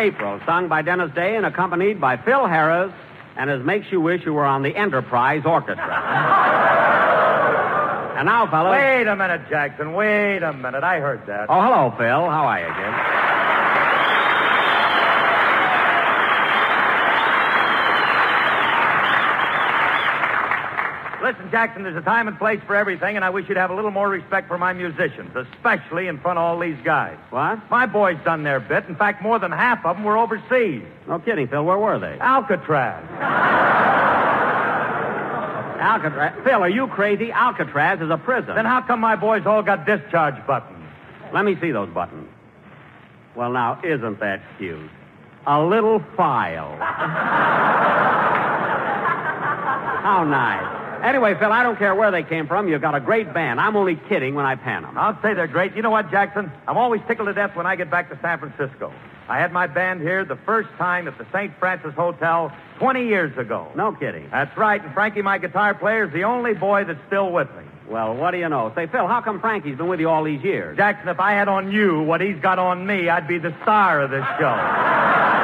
April, 0.01 0.39
sung 0.47 0.67
by 0.67 0.81
Dennis 0.81 1.13
Day 1.13 1.35
and 1.35 1.45
accompanied 1.45 2.01
by 2.01 2.17
Phil 2.17 2.47
Harris, 2.47 2.91
and 3.37 3.49
as 3.51 3.63
makes 3.63 3.91
you 3.91 4.01
wish 4.01 4.25
you 4.25 4.33
were 4.33 4.45
on 4.45 4.63
the 4.63 4.75
Enterprise 4.75 5.43
Orchestra. 5.45 5.95
and 8.17 8.25
now, 8.25 8.49
fellas. 8.49 8.71
Wait 8.71 9.05
a 9.07 9.15
minute, 9.15 9.41
Jackson. 9.47 9.93
Wait 9.93 10.41
a 10.41 10.53
minute. 10.53 10.83
I 10.83 10.99
heard 10.99 11.21
that. 11.27 11.45
Oh, 11.49 11.61
hello, 11.61 11.93
Phil. 11.97 12.29
How 12.29 12.45
are 12.47 12.59
you, 12.59 12.65
kid? 12.73 13.20
Listen, 21.21 21.51
Jackson, 21.51 21.83
there's 21.83 21.95
a 21.95 22.01
time 22.01 22.27
and 22.27 22.35
place 22.37 22.59
for 22.65 22.75
everything, 22.75 23.15
and 23.15 23.23
I 23.23 23.29
wish 23.29 23.47
you'd 23.47 23.57
have 23.57 23.69
a 23.69 23.75
little 23.75 23.91
more 23.91 24.09
respect 24.09 24.47
for 24.47 24.57
my 24.57 24.73
musicians, 24.73 25.35
especially 25.35 26.07
in 26.07 26.19
front 26.19 26.39
of 26.39 26.43
all 26.43 26.57
these 26.57 26.77
guys. 26.83 27.15
What? 27.29 27.59
My 27.69 27.85
boys 27.85 28.17
done 28.25 28.41
their 28.41 28.59
bit. 28.59 28.85
In 28.89 28.95
fact, 28.95 29.21
more 29.21 29.37
than 29.37 29.51
half 29.51 29.85
of 29.85 29.97
them 29.97 30.03
were 30.03 30.17
overseas. 30.17 30.81
No 31.07 31.19
kidding, 31.19 31.47
Phil. 31.47 31.63
Where 31.63 31.77
were 31.77 31.99
they? 31.99 32.17
Alcatraz. 32.19 33.05
Alcatraz. 35.79 36.43
Phil, 36.43 36.61
are 36.63 36.69
you 36.69 36.87
crazy? 36.87 37.31
Alcatraz 37.31 38.01
is 38.01 38.09
a 38.09 38.17
prison. 38.17 38.55
Then 38.55 38.65
how 38.65 38.81
come 38.81 38.99
my 38.99 39.15
boys 39.15 39.45
all 39.45 39.61
got 39.61 39.85
discharge 39.85 40.43
buttons? 40.47 40.83
Let 41.33 41.45
me 41.45 41.55
see 41.61 41.71
those 41.71 41.89
buttons. 41.89 42.29
Well, 43.35 43.51
now, 43.51 43.79
isn't 43.83 44.19
that 44.21 44.41
cute? 44.57 44.89
A 45.45 45.61
little 45.63 46.03
file. 46.17 46.77
How 50.01 50.23
nice. 50.23 50.80
Anyway, 51.03 51.35
Phil, 51.39 51.51
I 51.51 51.63
don't 51.63 51.77
care 51.77 51.95
where 51.95 52.11
they 52.11 52.23
came 52.23 52.47
from. 52.47 52.67
You've 52.67 52.81
got 52.81 52.95
a 52.95 52.99
great 52.99 53.33
band. 53.33 53.59
I'm 53.59 53.75
only 53.75 53.95
kidding 53.95 54.35
when 54.35 54.45
I 54.45 54.55
pan 54.55 54.83
them. 54.83 54.97
I'll 54.97 55.19
say 55.21 55.33
they're 55.33 55.47
great. 55.47 55.75
You 55.75 55.81
know 55.81 55.89
what, 55.89 56.11
Jackson? 56.11 56.51
I'm 56.67 56.77
always 56.77 57.01
tickled 57.07 57.27
to 57.27 57.33
death 57.33 57.55
when 57.55 57.65
I 57.65 57.75
get 57.75 57.89
back 57.89 58.09
to 58.09 58.19
San 58.21 58.39
Francisco. 58.39 58.93
I 59.27 59.39
had 59.39 59.51
my 59.51 59.65
band 59.67 60.01
here 60.01 60.25
the 60.25 60.35
first 60.35 60.69
time 60.77 61.07
at 61.07 61.17
the 61.17 61.25
St. 61.31 61.53
Francis 61.57 61.93
Hotel 61.95 62.51
20 62.79 63.07
years 63.07 63.37
ago. 63.37 63.71
No 63.75 63.93
kidding. 63.93 64.29
That's 64.29 64.55
right, 64.57 64.83
and 64.83 64.93
Frankie, 64.93 65.21
my 65.21 65.37
guitar 65.37 65.73
player, 65.73 66.05
is 66.05 66.13
the 66.13 66.25
only 66.25 66.53
boy 66.53 66.83
that's 66.83 66.99
still 67.07 67.31
with 67.31 67.47
me. 67.55 67.63
Well, 67.87 68.15
what 68.15 68.31
do 68.31 68.37
you 68.37 68.49
know? 68.49 68.71
Say, 68.75 68.87
Phil, 68.87 69.07
how 69.07 69.21
come 69.21 69.41
Frankie's 69.41 69.77
been 69.77 69.87
with 69.87 69.99
you 69.99 70.09
all 70.09 70.23
these 70.23 70.43
years? 70.43 70.77
Jackson, 70.77 71.09
if 71.09 71.19
I 71.19 71.33
had 71.33 71.47
on 71.47 71.71
you 71.71 72.01
what 72.01 72.21
he's 72.21 72.37
got 72.37 72.59
on 72.59 72.85
me, 72.85 73.09
I'd 73.09 73.27
be 73.27 73.37
the 73.37 73.53
star 73.63 74.01
of 74.01 74.11
this 74.11 74.25
show. 74.39 75.37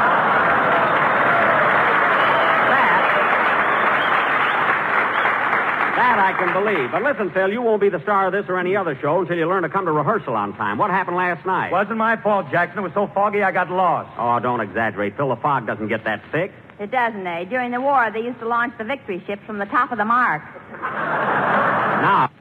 That 6.18 6.34
I 6.34 6.38
can 6.40 6.50
believe. 6.52 6.90
But 6.92 7.04
listen, 7.04 7.30
Phil, 7.30 7.52
you 7.52 7.62
won't 7.62 7.80
be 7.80 7.90
the 7.90 8.02
star 8.02 8.26
of 8.26 8.34
this 8.34 8.46
or 8.50 8.58
any 8.58 8.76
other 8.76 8.98
show 9.00 9.22
until 9.22 9.38
you 9.38 9.48
learn 9.48 9.62
to 9.62 9.70
come 9.70 9.86
to 9.86 9.92
rehearsal 9.92 10.34
on 10.34 10.58
time. 10.58 10.80
What 10.80 10.90
happened 10.90 11.16
last 11.16 11.46
night? 11.46 11.72
Wasn't 11.72 11.96
my 11.96 12.18
fault, 12.18 12.48
Jackson. 12.50 12.80
It 12.80 12.82
was 12.82 12.92
so 12.96 13.06
foggy 13.14 13.44
I 13.44 13.52
got 13.52 13.70
lost. 13.70 14.10
Oh, 14.18 14.40
don't 14.40 14.60
exaggerate, 14.60 15.16
Phil. 15.16 15.30
The 15.30 15.36
fog 15.36 15.68
doesn't 15.68 15.90
get 15.90 16.06
that 16.06 16.24
thick. 16.32 16.52
It 16.80 16.90
doesn't, 16.90 17.28
eh? 17.28 17.44
During 17.44 17.70
the 17.70 17.80
war, 17.80 18.10
they 18.12 18.22
used 18.22 18.40
to 18.40 18.48
launch 18.48 18.74
the 18.80 18.84
victory 18.84 19.24
ships 19.28 19.44
from 19.46 19.60
the 19.60 19.66
top 19.66 19.92
of 19.92 20.00
the 20.00 20.06
mark. 20.06 20.42
Now. 20.82 22.32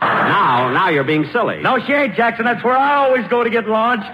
Now, 0.00 0.70
now 0.70 0.88
you're 0.90 1.02
being 1.02 1.26
silly. 1.32 1.62
No 1.62 1.80
shade, 1.80 2.14
Jackson. 2.14 2.44
That's 2.44 2.62
where 2.62 2.76
I 2.76 2.94
always 2.94 3.26
go 3.26 3.42
to 3.42 3.50
get 3.50 3.66
launched. 3.66 4.06
oh, 4.06 4.12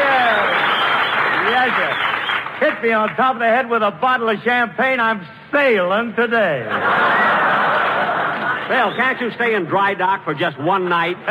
yeah. 0.00 1.50
Yes, 1.50 1.68
sir. 1.76 2.06
Hit 2.60 2.82
me 2.82 2.92
on 2.92 3.08
top 3.16 3.36
of 3.36 3.40
the 3.40 3.46
head 3.46 3.70
with 3.70 3.82
a 3.82 3.90
bottle 3.90 4.28
of 4.28 4.38
champagne. 4.42 5.00
I'm 5.00 5.26
sailing 5.50 6.14
today. 6.14 6.60
Phil, 8.68 8.94
can't 8.96 9.20
you 9.20 9.32
stay 9.32 9.54
in 9.54 9.64
dry 9.64 9.94
dock 9.94 10.24
for 10.24 10.34
just 10.34 10.60
one 10.60 10.88
night? 10.88 11.16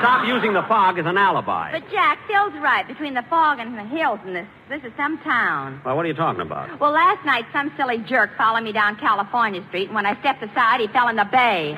stop 0.00 0.26
using 0.26 0.54
the 0.54 0.62
fog 0.62 0.98
as 0.98 1.04
an 1.06 1.18
alibi. 1.18 1.72
But 1.72 1.90
Jack, 1.90 2.18
Phil's 2.26 2.54
right. 2.62 2.88
Between 2.88 3.12
the 3.12 3.24
fog 3.28 3.58
and 3.58 3.76
the 3.76 3.84
hills 3.84 4.18
and 4.24 4.34
this, 4.34 4.46
this 4.68 4.82
is 4.82 4.92
some 4.96 5.18
town. 5.18 5.82
Well, 5.84 5.94
what 5.96 6.04
are 6.06 6.08
you 6.08 6.14
talking 6.14 6.40
about? 6.40 6.80
Well, 6.80 6.92
last 6.92 7.24
night 7.26 7.44
some 7.52 7.70
silly 7.76 7.98
jerk 7.98 8.30
followed 8.38 8.64
me 8.64 8.72
down 8.72 8.96
California 8.96 9.62
Street, 9.68 9.86
and 9.86 9.94
when 9.94 10.06
I 10.06 10.18
stepped 10.20 10.42
aside, 10.42 10.80
he 10.80 10.88
fell 10.88 11.08
in 11.08 11.16
the 11.16 11.28
bay. 11.30 11.76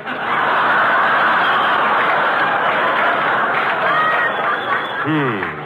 Hmm. 5.02 5.61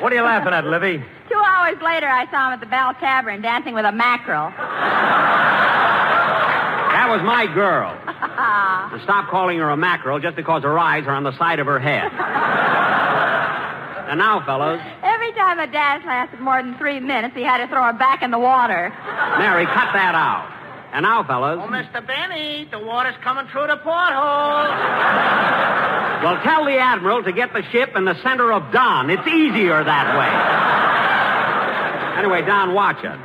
What 0.00 0.12
are 0.12 0.16
you 0.16 0.22
laughing 0.22 0.52
at, 0.52 0.64
Livy? 0.66 0.98
Two 1.30 1.38
hours 1.46 1.76
later, 1.82 2.06
I 2.08 2.26
saw 2.30 2.48
him 2.48 2.54
at 2.54 2.60
the 2.60 2.66
Bell 2.66 2.92
Tavern 2.94 3.40
dancing 3.42 3.74
with 3.74 3.84
a 3.84 3.92
mackerel. 3.92 4.50
That 6.92 7.06
was 7.10 7.22
my 7.22 7.46
girl. 7.52 7.96
To 8.94 9.00
stop 9.02 9.28
calling 9.30 9.58
her 9.58 9.70
a 9.70 9.76
mackerel 9.76 10.20
just 10.20 10.36
because 10.36 10.62
her 10.62 10.78
eyes 10.78 11.04
are 11.06 11.14
on 11.14 11.24
the 11.24 11.36
side 11.38 11.58
of 11.58 11.66
her 11.66 11.78
head. 11.80 12.04
and 14.08 14.18
now, 14.18 14.44
fellows, 14.46 14.80
Every 15.02 15.32
time 15.32 15.58
a 15.58 15.66
dance 15.66 16.04
lasted 16.06 16.38
more 16.40 16.62
than 16.62 16.76
three 16.78 17.00
minutes, 17.00 17.34
he 17.34 17.42
had 17.42 17.58
to 17.58 17.66
throw 17.68 17.82
her 17.84 17.92
back 17.92 18.22
in 18.22 18.30
the 18.30 18.38
water. 18.38 18.92
Mary, 19.38 19.66
cut 19.66 19.92
that 19.94 20.14
out. 20.14 20.46
And 20.92 21.02
now, 21.02 21.24
fellas, 21.24 21.58
Oh, 21.62 21.68
Mr. 21.68 22.06
Benny, 22.06 22.68
the 22.70 22.78
water's 22.78 23.16
coming 23.24 23.46
through 23.50 23.66
the 23.66 23.76
porthole. 23.78 24.70
Well, 26.24 26.42
tell 26.42 26.64
the 26.64 26.78
Admiral 26.78 27.22
to 27.24 27.32
get 27.32 27.52
the 27.52 27.62
ship 27.70 27.90
in 27.94 28.06
the 28.06 28.14
center 28.22 28.50
of 28.50 28.72
Don. 28.72 29.10
It's 29.10 29.28
easier 29.28 29.84
that 29.84 30.16
way. 30.16 30.32
Anyway, 32.18 32.46
Don, 32.46 32.72
watch 32.72 33.04
it. 33.04 33.18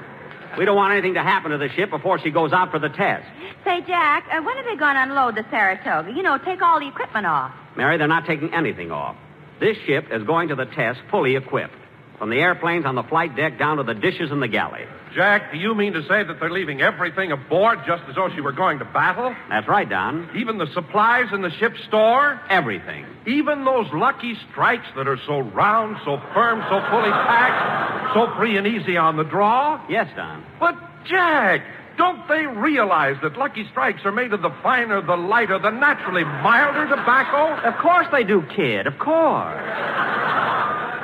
We 0.57 0.65
don't 0.65 0.75
want 0.75 0.91
anything 0.91 1.13
to 1.13 1.23
happen 1.23 1.51
to 1.51 1.57
the 1.57 1.69
ship 1.69 1.91
before 1.91 2.19
she 2.19 2.31
goes 2.31 2.51
out 2.51 2.71
for 2.71 2.79
the 2.79 2.89
test. 2.89 3.25
Say, 3.63 3.81
Jack, 3.87 4.27
uh, 4.29 4.41
when 4.41 4.57
are 4.57 4.63
they 4.63 4.75
going 4.75 4.95
to 4.95 5.03
unload 5.03 5.35
the 5.35 5.45
Saratoga? 5.49 6.11
You 6.11 6.23
know, 6.23 6.37
take 6.37 6.61
all 6.61 6.81
the 6.81 6.87
equipment 6.87 7.25
off. 7.25 7.53
Mary, 7.77 7.97
they're 7.97 8.07
not 8.07 8.25
taking 8.25 8.53
anything 8.53 8.91
off. 8.91 9.15
This 9.61 9.77
ship 9.85 10.07
is 10.11 10.23
going 10.23 10.49
to 10.49 10.55
the 10.55 10.65
test 10.65 10.99
fully 11.09 11.37
equipped. 11.37 11.75
From 12.19 12.29
the 12.29 12.35
airplanes 12.35 12.85
on 12.85 12.95
the 12.95 13.03
flight 13.03 13.35
deck 13.37 13.57
down 13.57 13.77
to 13.77 13.83
the 13.83 13.93
dishes 13.93 14.29
in 14.29 14.41
the 14.41 14.47
galley. 14.49 14.81
Jack, 15.15 15.53
do 15.53 15.57
you 15.57 15.73
mean 15.73 15.93
to 15.93 16.01
say 16.01 16.21
that 16.23 16.37
they're 16.39 16.51
leaving 16.51 16.81
everything 16.81 17.31
aboard 17.31 17.79
just 17.87 18.03
as 18.09 18.15
though 18.15 18.29
she 18.35 18.41
were 18.41 18.51
going 18.51 18.79
to 18.79 18.85
battle? 18.85 19.33
That's 19.49 19.67
right, 19.67 19.89
Don. 19.89 20.29
Even 20.35 20.57
the 20.57 20.67
supplies 20.73 21.27
in 21.31 21.41
the 21.41 21.49
ship's 21.59 21.79
store? 21.87 22.39
Everything. 22.49 23.05
Even 23.25 23.63
those 23.63 23.87
lucky 23.93 24.35
strikes 24.51 24.85
that 24.97 25.07
are 25.07 25.17
so 25.25 25.39
round, 25.39 25.95
so 26.03 26.21
firm, 26.33 26.61
so 26.69 26.81
fully 26.91 27.09
packed, 27.09 28.13
so 28.13 28.35
free 28.37 28.57
and 28.57 28.67
easy 28.67 28.97
on 28.97 29.15
the 29.15 29.23
draw? 29.23 29.81
Yes, 29.89 30.07
Don. 30.15 30.43
But, 30.59 30.75
Jack, 31.05 31.61
don't 31.97 32.27
they 32.27 32.45
realize 32.45 33.15
that 33.23 33.37
Lucky 33.37 33.65
Strikes 33.71 34.01
are 34.05 34.11
made 34.11 34.33
of 34.33 34.41
the 34.41 34.53
finer, 34.61 35.01
the 35.01 35.15
lighter, 35.15 35.57
the 35.57 35.71
naturally 35.71 36.23
milder 36.23 36.87
tobacco? 36.87 37.67
Of 37.67 37.81
course 37.81 38.07
they 38.11 38.23
do, 38.23 38.43
kid. 38.55 38.87
Of 38.87 38.99
course. 38.99 40.18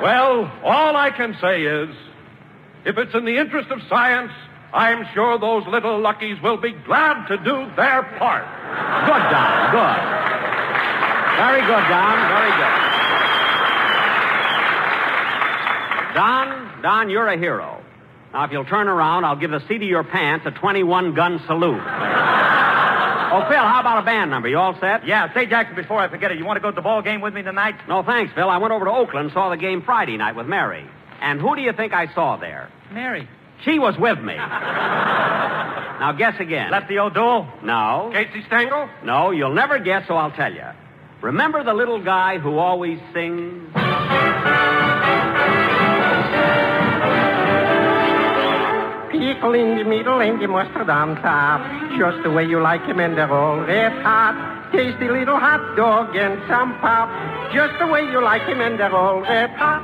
Well, 0.02 0.52
all 0.64 0.96
I 0.96 1.12
can 1.16 1.38
say 1.42 1.64
is, 1.64 1.90
if 2.86 2.98
it's 2.98 3.14
in 3.16 3.26
the 3.26 3.38
interest 3.38 3.72
of 3.72 3.80
science, 3.90 4.32
I'm 4.74 5.08
sure 5.14 5.40
those 5.40 5.66
little 5.68 6.00
Luckies 6.00 6.42
will 6.42 6.58
be 6.58 6.72
glad 6.72 7.28
to 7.28 7.38
do 7.38 7.66
their 7.76 8.04
part. 8.20 8.44
Good, 9.08 9.24
Don. 9.32 9.72
Good. 9.72 9.98
Very 11.38 11.62
good, 11.62 11.86
Don. 11.90 12.18
Very 12.28 12.52
good. 12.60 12.96
Don, 16.16 16.82
Don, 16.82 17.10
you're 17.10 17.28
a 17.28 17.38
hero. 17.38 17.82
Now, 18.34 18.44
if 18.44 18.52
you'll 18.52 18.66
turn 18.66 18.88
around, 18.88 19.24
I'll 19.24 19.38
give 19.38 19.52
the 19.52 19.66
seat 19.68 19.82
of 19.82 19.88
your 19.88 20.04
pants 20.04 20.46
a 20.46 20.52
21 20.52 21.14
gun 21.14 21.42
salute. 21.48 21.82
Oh, 23.36 23.50
Phil, 23.50 23.58
how 23.58 23.80
about 23.80 24.00
a 24.00 24.06
band 24.06 24.32
number? 24.32 24.48
You 24.48 24.58
all 24.58 24.78
set? 24.80 25.06
Yeah, 25.06 25.34
say, 25.34 25.46
Jackson, 25.46 25.76
before 25.76 26.00
I 26.00 26.08
forget 26.08 26.32
it, 26.32 26.38
you 26.38 26.46
want 26.46 26.58
to 26.58 26.62
go 26.62 26.72
to 26.72 26.76
the 26.76 26.82
ball 26.82 27.02
game 27.02 27.22
with 27.22 27.34
me 27.34 27.42
tonight? 27.44 27.76
No, 27.88 28.04
thanks, 28.04 28.34
Phil. 28.34 28.50
I 28.50 28.58
went 28.58 28.74
over 28.74 28.86
to 28.86 28.92
Oakland, 28.92 29.32
saw 29.34 29.50
the 29.50 29.58
game 29.58 29.82
Friday 29.82 30.18
night 30.18 30.36
with 30.36 30.48
Mary. 30.48 30.86
And 31.22 31.40
who 31.40 31.56
do 31.56 31.62
you 31.62 31.74
think 31.74 31.94
I 31.94 32.14
saw 32.14 32.38
there? 32.38 32.70
Mary. 32.92 33.28
She 33.64 33.80
was 33.80 33.98
with 33.98 34.20
me. 34.20 34.36
now, 34.38 36.14
guess 36.18 36.40
again. 36.40 36.72
Lefty 36.72 37.00
O'Doul? 37.00 37.48
No. 37.64 38.12
Casey 38.14 38.44
Stengel? 38.48 38.90
No, 39.04 39.32
you'll 39.32 39.54
never 39.54 39.80
guess, 39.80 40.08
so 40.08 40.16
I'll 40.16 40.32
tell 40.32 40.54
you. 40.54 40.66
Remember 41.22 41.64
the 41.64 41.74
little 41.74 42.04
guy 42.04 42.38
who 42.38 42.58
always 42.58 43.00
sings? 43.14 43.72
Pickle 49.26 49.56
in 49.56 49.76
the 49.76 49.84
middle 49.84 50.22
and 50.22 50.40
the 50.40 50.48
mustard 50.48 50.88
on 50.88 51.16
top. 51.16 51.60
Just 51.98 52.22
the 52.22 52.30
way 52.30 52.46
you 52.46 52.62
like 52.62 52.86
him 52.86 53.00
and 53.00 53.18
they're 53.18 53.34
all 53.34 53.58
red 53.58 53.92
hot. 54.06 54.70
Tasty 54.72 55.10
little 55.10 55.40
hot 55.40 55.76
dog 55.76 56.16
and 56.16 56.38
some 56.48 56.78
pop. 56.78 57.10
Just 57.52 57.74
the 57.82 57.88
way 57.88 58.06
you 58.06 58.22
like 58.22 58.44
him 58.44 58.62
and 58.62 58.78
they're 58.80 58.94
all 58.94 59.22
red 59.22 59.50
hot. 59.58 59.82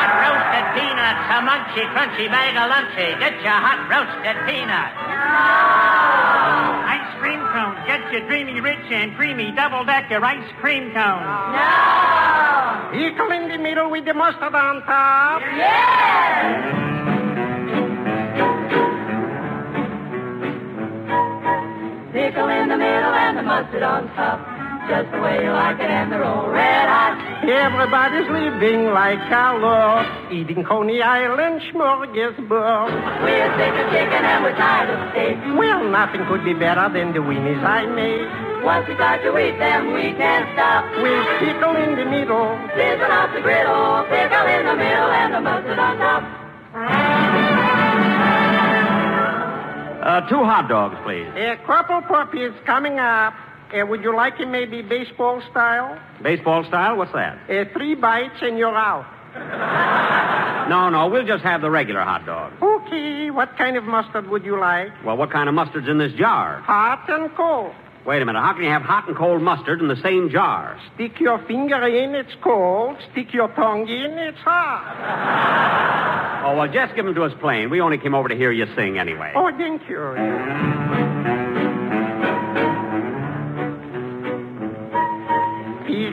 Hot 0.00 0.12
roasted 0.24 0.66
peanuts, 0.72 1.24
a 1.36 1.44
munchy, 1.44 1.84
crunchy 1.92 2.32
bag 2.32 2.56
of 2.56 2.72
lunchy. 2.72 3.20
Get 3.20 3.36
your 3.44 3.60
hot 3.60 3.92
roasted 3.92 4.40
peanuts. 4.48 4.96
No! 5.04 5.68
Ice 6.96 7.12
cream 7.20 7.44
cone. 7.52 7.76
Get 7.84 8.08
your 8.10 8.24
dreamy, 8.26 8.56
rich, 8.64 8.88
and 8.88 9.14
creamy 9.16 9.52
double-decker 9.52 10.24
ice 10.24 10.48
cream 10.62 10.94
cone. 10.96 12.49
Pickle 12.92 13.30
in 13.30 13.48
the 13.48 13.58
middle 13.58 13.88
with 13.90 14.04
the 14.04 14.14
mustard 14.14 14.52
on 14.52 14.82
top. 14.82 15.42
Yeah! 15.56 16.90
Pickle 22.12 22.48
in 22.48 22.68
the 22.68 22.76
middle 22.76 23.14
and 23.14 23.38
the 23.38 23.42
mustard 23.42 23.82
on 23.84 24.08
top. 24.18 24.42
Just 24.88 25.12
the 25.12 25.20
way 25.20 25.44
you 25.44 25.52
like 25.52 25.78
it, 25.78 25.86
and 25.86 26.10
they're 26.10 26.24
all 26.24 26.50
red 26.50 26.88
hot. 26.88 27.14
Everybody's 27.46 28.28
living 28.28 28.86
like 28.90 29.22
a 29.30 29.54
lord. 29.54 30.32
Eating 30.32 30.64
Coney 30.64 31.00
Island 31.00 31.62
smorgasbord. 31.70 32.90
We're 33.22 33.50
sick 33.54 33.74
of 33.78 33.86
chicken 33.94 34.24
and 34.26 34.42
we're 34.42 34.56
tired 34.56 34.90
of 34.90 34.98
steak. 35.12 35.38
Well, 35.56 35.84
nothing 35.88 36.26
could 36.26 36.44
be 36.44 36.54
better 36.54 36.90
than 36.92 37.12
the 37.12 37.20
weenies 37.20 37.62
I 37.62 37.86
made. 37.86 38.49
Once 38.70 38.86
we 38.86 38.94
start 38.94 39.20
to 39.22 39.36
eat 39.36 39.58
them, 39.58 39.92
we 39.94 40.14
can't 40.14 40.46
stop. 40.54 40.84
With 41.02 41.26
pickle 41.42 41.74
in 41.74 41.98
the 41.98 42.04
middle. 42.04 42.54
Sizzling 42.70 43.10
off 43.10 43.34
the 43.34 43.40
griddle, 43.42 44.06
pickle 44.06 44.46
in 44.46 44.62
the 44.64 44.76
middle 44.78 45.10
and 45.10 45.34
the 45.34 45.40
mustard 45.40 45.76
on 45.76 45.98
top. 45.98 46.22
Uh, 50.06 50.20
two 50.28 50.44
hot 50.44 50.68
dogs, 50.68 50.94
please. 51.02 51.26
A 51.34 51.56
couple 51.66 52.00
puppies 52.02 52.52
coming 52.64 53.00
up. 53.00 53.34
Uh, 53.74 53.84
would 53.86 54.04
you 54.04 54.14
like 54.14 54.38
it 54.38 54.46
maybe 54.46 54.82
baseball 54.82 55.42
style? 55.50 55.98
Baseball 56.22 56.62
style? 56.62 56.96
What's 56.96 57.12
that? 57.12 57.50
Uh, 57.50 57.64
three 57.72 57.96
bites 57.96 58.38
and 58.40 58.56
you're 58.56 58.76
out. 58.76 59.04
No, 60.70 60.90
no, 60.90 61.08
we'll 61.08 61.26
just 61.26 61.42
have 61.42 61.60
the 61.60 61.70
regular 61.70 62.02
hot 62.02 62.24
dog. 62.24 62.52
Okay, 62.62 63.32
what 63.32 63.58
kind 63.58 63.76
of 63.76 63.82
mustard 63.82 64.28
would 64.28 64.44
you 64.44 64.60
like? 64.60 64.90
Well, 65.04 65.16
what 65.16 65.32
kind 65.32 65.48
of 65.48 65.56
mustard's 65.56 65.88
in 65.88 65.98
this 65.98 66.12
jar? 66.12 66.60
Hot 66.60 67.04
and 67.08 67.34
cold. 67.34 67.72
Wait 68.06 68.22
a 68.22 68.24
minute. 68.24 68.40
How 68.40 68.54
can 68.54 68.64
you 68.64 68.70
have 68.70 68.82
hot 68.82 69.08
and 69.08 69.16
cold 69.16 69.42
mustard 69.42 69.80
in 69.80 69.88
the 69.88 70.00
same 70.02 70.30
jar? 70.30 70.80
Stick 70.94 71.20
your 71.20 71.38
finger 71.46 71.86
in, 71.86 72.14
it's 72.14 72.34
cold. 72.42 72.96
Stick 73.12 73.34
your 73.34 73.48
tongue 73.48 73.86
in, 73.88 74.18
it's 74.18 74.38
hot. 74.38 76.42
Oh, 76.46 76.56
well, 76.56 76.72
just 76.72 76.96
give 76.96 77.04
them 77.04 77.14
to 77.14 77.24
us 77.24 77.32
plain. 77.40 77.68
We 77.68 77.80
only 77.80 77.98
came 77.98 78.14
over 78.14 78.28
to 78.28 78.36
hear 78.36 78.50
you 78.50 78.66
sing 78.74 78.98
anyway. 78.98 79.32
Oh, 79.36 79.50
thank 79.56 79.82
you. 79.88 80.79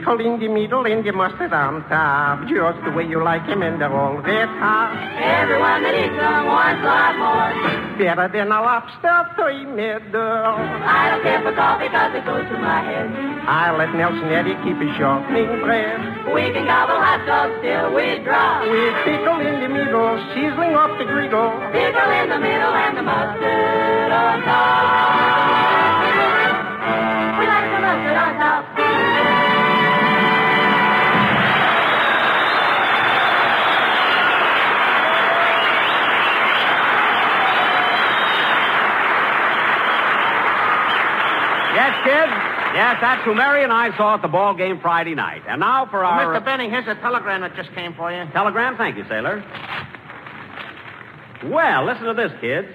Pickle 0.08 0.24
in 0.24 0.40
the 0.40 0.48
middle 0.48 0.86
and 0.86 1.04
the 1.04 1.12
mustard 1.12 1.52
on 1.52 1.84
top. 1.84 2.48
Just 2.48 2.80
the 2.80 2.96
way 2.96 3.04
you 3.04 3.22
like 3.22 3.44
him 3.44 3.60
and 3.60 3.76
they're 3.76 3.92
all 3.92 4.16
red 4.16 4.48
hot. 4.56 4.96
Everyone 5.20 5.84
that 5.84 5.92
eats 6.00 6.16
them 6.16 6.48
wants 6.48 6.80
a 6.80 6.88
lot 6.88 7.12
more. 7.20 7.52
better 8.00 8.24
than 8.32 8.48
a 8.48 8.56
lobster 8.56 9.28
three 9.36 9.68
middle. 9.68 10.16
I 10.16 11.12
don't 11.12 11.20
care 11.20 11.44
for 11.44 11.52
coffee 11.52 11.92
because 11.92 12.16
it 12.16 12.24
goes 12.24 12.40
to 12.48 12.56
my 12.56 12.80
head. 12.88 13.12
I 13.44 13.76
let 13.76 13.92
Nelson 13.92 14.32
Eddy 14.32 14.56
keep 14.64 14.80
his 14.80 14.96
sharpening 14.96 15.60
bread. 15.60 16.00
We 16.32 16.56
can 16.56 16.64
gobble 16.64 16.96
hot 16.96 17.28
dogs 17.28 17.60
till 17.60 17.92
we 17.92 18.24
drop. 18.24 18.64
With 18.64 18.96
pickle 19.04 19.44
in 19.44 19.60
the 19.60 19.68
middle, 19.68 20.16
sizzling 20.32 20.72
off 20.72 20.96
the 20.96 21.04
griddle. 21.04 21.52
Pickle 21.76 22.10
in 22.16 22.32
the 22.32 22.40
middle 22.40 22.72
and 22.72 22.96
the 22.96 23.04
mustard 23.04 24.08
on 24.08 24.40
top. 24.40 25.77
Yes. 42.08 42.28
Yes, 42.74 42.96
that's 43.00 43.24
who 43.24 43.34
Mary 43.34 43.64
and 43.64 43.72
I 43.72 43.96
saw 43.96 44.14
at 44.14 44.22
the 44.22 44.28
ball 44.28 44.54
game 44.54 44.80
Friday 44.80 45.14
night. 45.14 45.42
And 45.48 45.60
now 45.60 45.86
for 45.86 46.04
oh, 46.04 46.08
our... 46.08 46.40
Mr. 46.40 46.44
Benny, 46.44 46.70
here's 46.70 46.86
a 46.86 46.94
telegram 47.00 47.40
that 47.42 47.54
just 47.56 47.72
came 47.74 47.94
for 47.94 48.12
you. 48.12 48.30
Telegram? 48.32 48.76
Thank 48.76 48.96
you, 48.96 49.04
sailor. 49.08 49.44
Well, 51.44 51.86
listen 51.86 52.04
to 52.04 52.14
this, 52.14 52.32
kids. 52.40 52.68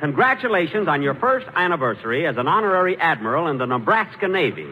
Congratulations 0.00 0.88
on 0.88 1.02
your 1.02 1.14
first 1.14 1.46
anniversary 1.54 2.26
as 2.26 2.36
an 2.36 2.48
honorary 2.48 2.96
admiral 2.98 3.48
in 3.48 3.58
the 3.58 3.66
Nebraska 3.66 4.26
Navy. 4.26 4.68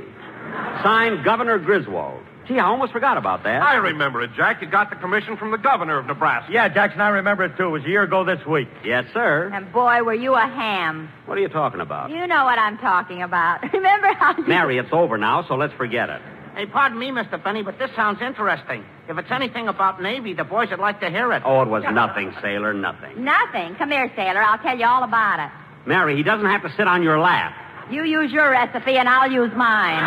Signed 0.83 1.25
Governor 1.25 1.59
Griswold. 1.59 2.20
Gee, 2.51 2.59
I 2.59 2.67
almost 2.67 2.91
forgot 2.91 3.17
about 3.17 3.45
that. 3.45 3.63
I 3.63 3.77
remember 3.77 4.23
it, 4.23 4.31
Jack. 4.37 4.61
You 4.61 4.69
got 4.69 4.91
the 4.91 4.97
commission 4.97 5.37
from 5.37 5.53
the 5.53 5.57
governor 5.57 6.01
of 6.01 6.07
Nebraska. 6.07 6.53
Yeah, 6.53 6.69
Jackson, 6.69 7.01
I 7.01 7.11
remember 7.11 7.45
it 7.45 7.57
too. 7.57 7.67
It 7.67 7.71
was 7.71 7.85
a 7.85 7.89
year 7.89 8.03
ago 8.03 8.25
this 8.25 8.45
week. 8.45 8.67
Yes, 8.85 9.05
sir. 9.15 9.53
And 9.55 9.73
boy, 9.73 10.03
were 10.03 10.15
you 10.15 10.35
a 10.35 10.41
ham. 10.41 11.09
What 11.27 11.39
are 11.39 11.41
you 11.41 11.49
talking 11.49 11.81
about? 11.81 12.11
You 12.11 12.27
know 12.27 12.45
what 12.45 12.59
I'm 12.59 12.77
talking 12.79 13.23
about. 13.23 13.63
Remember 13.73 14.09
how 14.15 14.37
you... 14.37 14.49
Mary, 14.49 14.79
it's 14.79 14.89
over 14.91 15.17
now, 15.17 15.47
so 15.47 15.55
let's 15.55 15.75
forget 15.75 16.11
it. 16.11 16.21
Hey, 16.57 16.67
pardon 16.67 16.99
me, 16.99 17.13
Mr. 17.13 17.43
Benny, 17.43 17.63
but 17.63 17.79
this 17.79 17.93
sounds 17.95 18.21
interesting. 18.21 18.85
If 19.09 19.17
it's 19.17 19.31
anything 19.31 19.69
about 19.69 20.03
Navy, 20.03 20.35
the 20.35 20.43
boys 20.43 20.71
would 20.71 20.81
like 20.81 20.99
to 21.03 21.09
hear 21.09 21.33
it. 21.33 21.43
Oh, 21.47 21.63
it 21.63 21.69
was 21.69 21.85
nothing, 21.93 22.35
sailor, 22.43 22.75
nothing. 22.75 23.23
Nothing. 23.23 23.77
Come 23.77 23.93
here, 23.93 24.11
sailor. 24.17 24.43
I'll 24.43 24.59
tell 24.59 24.77
you 24.77 24.87
all 24.87 25.05
about 25.05 25.39
it. 25.39 25.89
Mary, 25.89 26.17
he 26.17 26.25
doesn't 26.25 26.47
have 26.47 26.63
to 26.63 26.73
sit 26.77 26.89
on 26.89 27.05
your 27.05 27.21
lap. 27.21 27.55
You 27.91 28.05
use 28.05 28.31
your 28.31 28.51
recipe, 28.51 28.97
and 28.97 29.09
I'll 29.09 29.31
use 29.31 29.51
mine. 29.57 30.03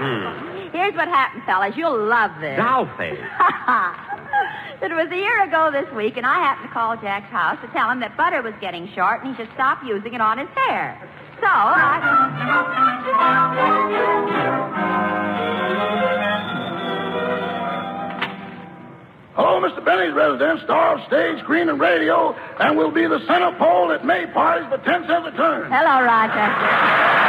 Hmm. 0.00 0.46
Here's 0.72 0.94
what 0.94 1.08
happened, 1.08 1.42
fellas. 1.46 1.74
You'll 1.76 2.06
love 2.06 2.30
this. 2.40 2.58
Dolphy. 2.58 3.12
it 4.82 4.92
was 4.92 5.08
a 5.10 5.16
year 5.16 5.44
ago 5.44 5.70
this 5.72 5.90
week, 5.94 6.16
and 6.16 6.26
I 6.26 6.38
happened 6.38 6.68
to 6.68 6.72
call 6.74 6.96
Jack's 6.96 7.30
house 7.30 7.58
to 7.62 7.68
tell 7.72 7.90
him 7.90 8.00
that 8.00 8.16
butter 8.16 8.42
was 8.42 8.54
getting 8.60 8.88
short 8.94 9.22
and 9.24 9.34
he 9.34 9.42
should 9.42 9.52
stop 9.54 9.80
using 9.84 10.14
it 10.14 10.20
on 10.20 10.38
his 10.38 10.48
hair. 10.54 11.00
So 11.40 11.46
I. 11.46 12.02
Mr. 19.60 19.84
Benny's 19.84 20.14
residence, 20.14 20.62
star 20.62 20.98
of 20.98 21.06
stage, 21.06 21.38
screen, 21.42 21.68
and 21.68 21.80
radio, 21.80 22.34
and 22.60 22.76
will 22.76 22.90
be 22.90 23.06
the 23.06 23.20
center 23.26 23.54
pole 23.58 23.92
at 23.92 24.04
May 24.04 24.26
parties 24.32 24.68
for 24.68 24.78
10 24.78 25.06
cents 25.06 25.26
a 25.26 25.36
turn. 25.36 25.70
Hello, 25.70 26.04
Rochester. 26.04 27.26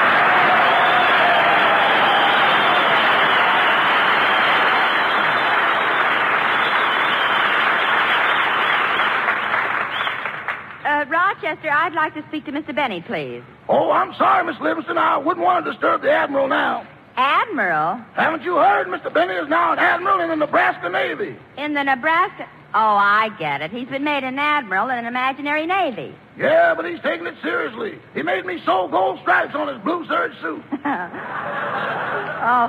Uh, 10.87 11.05
Rochester, 11.09 11.69
I'd 11.69 11.93
like 11.93 12.13
to 12.13 12.23
speak 12.29 12.45
to 12.45 12.51
Mr. 12.51 12.73
Benny, 12.73 13.01
please. 13.01 13.43
Oh, 13.67 13.91
I'm 13.91 14.13
sorry, 14.15 14.45
Miss 14.45 14.59
Livingston. 14.61 14.97
I 14.97 15.17
wouldn't 15.17 15.45
want 15.45 15.65
to 15.65 15.71
disturb 15.71 16.01
the 16.01 16.09
Admiral 16.09 16.47
now. 16.47 16.87
Admiral? 17.17 17.99
Haven't 18.13 18.43
you 18.43 18.56
heard? 18.56 18.88
Mr. 18.88 19.12
Benny 19.12 19.34
is 19.34 19.49
now 19.49 19.73
an 19.73 19.80
Admiral 19.80 20.21
in 20.21 20.30
the 20.30 20.36
Nebraska 20.36 20.88
Navy. 20.88 21.36
In 21.58 21.73
the 21.73 21.84
Nebraska. 21.84 22.47
Oh, 22.75 22.95
I 22.95 23.30
get 23.39 23.62
it. 23.62 23.71
He's 23.71 23.88
been 23.88 24.03
made 24.03 24.23
an 24.23 24.38
admiral 24.38 24.89
in 24.89 24.99
an 24.99 25.06
imaginary 25.06 25.65
navy. 25.65 26.13
Yeah, 26.38 26.75
but 26.75 26.86
he's 26.86 26.99
taking 27.01 27.25
it 27.25 27.34
seriously. 27.41 27.97
He 28.13 28.21
made 28.21 28.45
me 28.45 28.62
sew 28.65 28.88
gold 28.89 29.19
stripes 29.21 29.56
on 29.56 29.67
his 29.67 29.82
blue 29.84 30.06
serge 30.06 30.34
suit. 30.41 30.62
oh, 30.71 30.77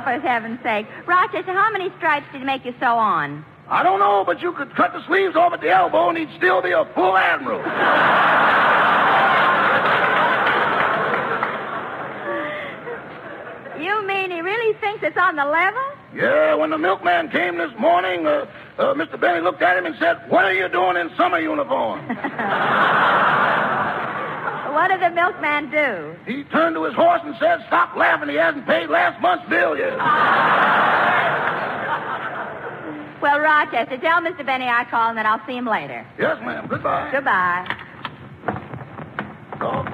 for 0.04 0.20
heaven's 0.22 0.62
sake. 0.62 0.86
Rochester, 1.04 1.52
how 1.52 1.70
many 1.72 1.90
stripes 1.98 2.26
did 2.32 2.40
he 2.40 2.46
make 2.46 2.64
you 2.64 2.72
sew 2.80 2.96
on? 2.96 3.44
I 3.68 3.82
don't 3.82 3.98
know, 3.98 4.24
but 4.24 4.40
you 4.40 4.52
could 4.52 4.74
cut 4.74 4.94
the 4.94 5.04
sleeves 5.06 5.36
off 5.36 5.52
at 5.52 5.60
the 5.60 5.68
elbow 5.70 6.08
and 6.08 6.16
he'd 6.16 6.34
still 6.38 6.62
be 6.62 6.70
a 6.70 6.86
full 6.94 7.16
admiral. 7.16 7.60
mean 14.08 14.30
he 14.30 14.40
really 14.40 14.72
thinks 14.80 15.04
it's 15.04 15.16
on 15.16 15.36
the 15.36 15.44
level? 15.44 15.82
Yeah, 16.14 16.54
when 16.54 16.70
the 16.70 16.78
milkman 16.78 17.28
came 17.30 17.58
this 17.58 17.70
morning, 17.78 18.26
uh, 18.26 18.46
uh, 18.78 18.94
Mr. 18.94 19.20
Benny 19.20 19.40
looked 19.40 19.60
at 19.60 19.76
him 19.76 19.84
and 19.84 19.94
said, 20.00 20.16
What 20.30 20.46
are 20.46 20.54
you 20.54 20.68
doing 20.68 20.96
in 20.96 21.10
summer 21.16 21.38
uniform? 21.38 22.00
what 24.72 24.88
did 24.88 25.02
the 25.02 25.10
milkman 25.10 25.70
do? 25.70 26.16
He 26.26 26.44
turned 26.44 26.74
to 26.76 26.84
his 26.84 26.94
horse 26.94 27.20
and 27.22 27.36
said, 27.38 27.62
Stop 27.66 27.94
laughing. 27.94 28.30
He 28.30 28.36
hasn't 28.36 28.66
paid 28.66 28.88
last 28.88 29.20
month's 29.20 29.46
bill 29.50 29.76
yet. 29.76 29.92
well, 33.20 33.38
Rochester, 33.38 33.98
tell 33.98 34.22
Mr. 34.22 34.44
Benny 34.44 34.66
I 34.66 34.84
called 34.90 35.10
and 35.10 35.18
that 35.18 35.26
I'll 35.26 35.46
see 35.46 35.56
him 35.56 35.66
later. 35.66 36.06
Yes, 36.18 36.38
ma'am. 36.40 36.66
Goodbye. 36.66 37.10
Goodbye. 37.12 37.84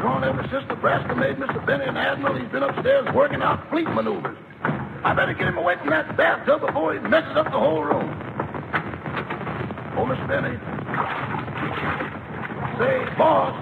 Doggone, 0.05 0.25
ever 0.25 0.47
since 0.53 0.69
Nebraska 0.69 1.15
made 1.17 1.37
Mr. 1.37 1.65
Benny 1.65 1.87
an 1.87 1.97
admiral, 1.97 2.37
he's 2.37 2.53
been 2.53 2.63
upstairs 2.63 3.09
working 3.15 3.41
out 3.41 3.71
fleet 3.71 3.89
maneuvers. 3.89 4.37
I 5.03 5.15
better 5.17 5.33
get 5.33 5.49
him 5.49 5.57
away 5.57 5.77
from 5.81 5.89
that 5.89 6.15
bathtub 6.15 6.61
before 6.61 6.93
he 6.93 7.01
messes 7.01 7.35
up 7.39 7.47
the 7.47 7.59
whole 7.59 7.81
room. 7.81 8.13
Oh, 9.97 10.05
Mr. 10.05 10.29
Benny. 10.29 10.61
Say, 12.77 13.17
boss. 13.17 13.57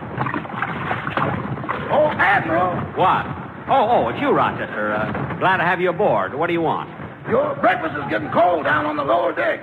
Oh, 1.95 2.11
Admiral. 2.19 2.75
What? 2.99 3.23
Oh, 3.71 3.87
oh, 3.87 4.09
it's 4.09 4.21
you, 4.21 4.31
Rochester. 4.31 4.95
Uh, 4.95 5.39
glad 5.39 5.59
to 5.59 5.63
have 5.63 5.81
you 5.81 5.91
aboard. 5.91 6.35
What 6.35 6.49
do 6.49 6.55
you 6.55 6.63
want? 6.63 6.91
Your 7.31 7.55
breakfast 7.63 7.95
is 7.95 8.11
getting 8.11 8.33
cold 8.33 8.65
down 8.65 8.87
on 8.87 8.97
the 8.97 9.05
lower 9.05 9.33
deck. 9.33 9.61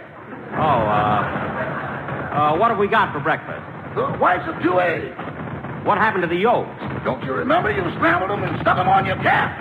Oh, 0.56 0.80
uh, 0.88 1.28
uh, 2.32 2.58
what 2.58 2.72
have 2.72 2.80
we 2.80 2.88
got 2.88 3.12
for 3.12 3.20
breakfast? 3.20 3.68
The 3.96 4.08
whites 4.16 4.48
of 4.48 4.64
two 4.64 4.80
eggs. 4.80 5.29
What 5.86 5.98
happened 5.98 6.22
to 6.24 6.28
the 6.28 6.36
yolks? 6.36 6.70
Don't 7.04 7.24
you 7.24 7.34
remember? 7.34 7.72
You 7.72 7.82
scrambled 7.96 8.30
them 8.30 8.44
and 8.44 8.60
stuck 8.62 8.78
them 8.78 8.88
on 8.88 9.06
your 9.06 9.16
cap. 9.18 9.58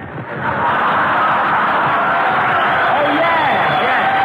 Oh, 2.89 3.15
yeah, 3.15 3.83
yeah. 3.83 4.19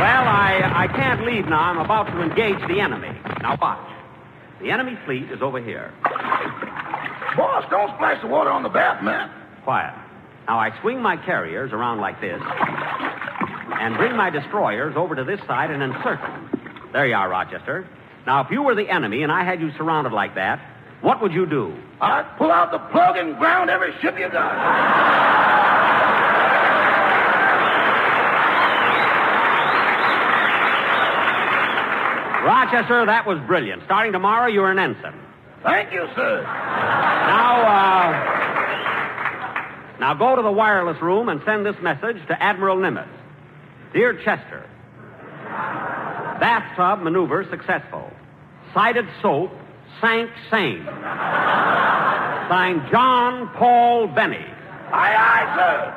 Well, 0.00 0.24
I, 0.28 0.84
I 0.84 0.86
can't 0.88 1.26
leave 1.26 1.46
now. 1.46 1.60
I'm 1.60 1.78
about 1.78 2.06
to 2.06 2.22
engage 2.22 2.60
the 2.68 2.80
enemy. 2.80 3.10
Now, 3.42 3.58
watch. 3.60 3.86
The 4.60 4.70
enemy 4.70 4.96
fleet 5.04 5.30
is 5.30 5.42
over 5.42 5.60
here. 5.60 5.92
Boss, 7.36 7.64
don't 7.70 7.90
splash 7.96 8.20
the 8.22 8.28
water 8.28 8.50
on 8.50 8.62
the 8.62 8.68
bath 8.68 9.02
mat. 9.02 9.30
Quiet. 9.64 9.94
Now, 10.46 10.58
I 10.58 10.70
swing 10.80 11.02
my 11.02 11.16
carriers 11.16 11.72
around 11.72 12.00
like 12.00 12.20
this 12.20 12.40
and 12.40 13.96
bring 13.96 14.16
my 14.16 14.30
destroyers 14.30 14.96
over 14.96 15.14
to 15.14 15.24
this 15.24 15.40
side 15.46 15.70
and 15.70 15.82
encircle 15.82 16.26
them. 16.26 16.50
There 16.92 17.06
you 17.06 17.14
are, 17.14 17.28
Rochester. 17.28 17.86
Now, 18.26 18.42
if 18.44 18.50
you 18.50 18.62
were 18.62 18.74
the 18.74 18.88
enemy 18.88 19.22
and 19.22 19.32
I 19.32 19.44
had 19.44 19.60
you 19.60 19.70
surrounded 19.76 20.12
like 20.12 20.34
that, 20.34 20.60
what 21.00 21.22
would 21.22 21.32
you 21.32 21.46
do? 21.46 21.74
I'd 22.00 22.26
pull 22.36 22.50
out 22.50 22.72
the 22.72 22.78
plug 22.90 23.16
and 23.16 23.36
ground 23.38 23.70
every 23.70 23.92
ship 24.00 24.18
you 24.18 24.28
got. 24.28 25.48
Rochester, 32.44 33.04
that 33.06 33.26
was 33.26 33.38
brilliant. 33.46 33.82
Starting 33.84 34.12
tomorrow, 34.12 34.46
you're 34.48 34.70
an 34.70 34.78
ensign. 34.78 35.20
Thank 35.62 35.92
you, 35.92 36.08
sir. 36.14 36.42
Now, 36.42 37.60
uh, 37.60 38.12
now 40.00 40.14
go 40.14 40.36
to 40.36 40.42
the 40.42 40.50
wireless 40.50 41.00
room 41.02 41.28
and 41.28 41.42
send 41.44 41.66
this 41.66 41.76
message 41.82 42.16
to 42.28 42.42
Admiral 42.42 42.76
Nimitz. 42.76 43.08
Dear 43.92 44.14
Chester, 44.24 44.64
bathtub 46.40 47.02
maneuver 47.02 47.44
successful. 47.50 48.10
Sighted 48.74 49.06
soap 49.22 49.50
sank 50.00 50.30
same. 50.50 50.84
Signed 52.48 52.82
John 52.90 53.48
Paul 53.56 54.08
Benny. 54.08 54.44
Aye, 54.92 55.16
aye, 55.16 55.54
sir. 55.56 55.94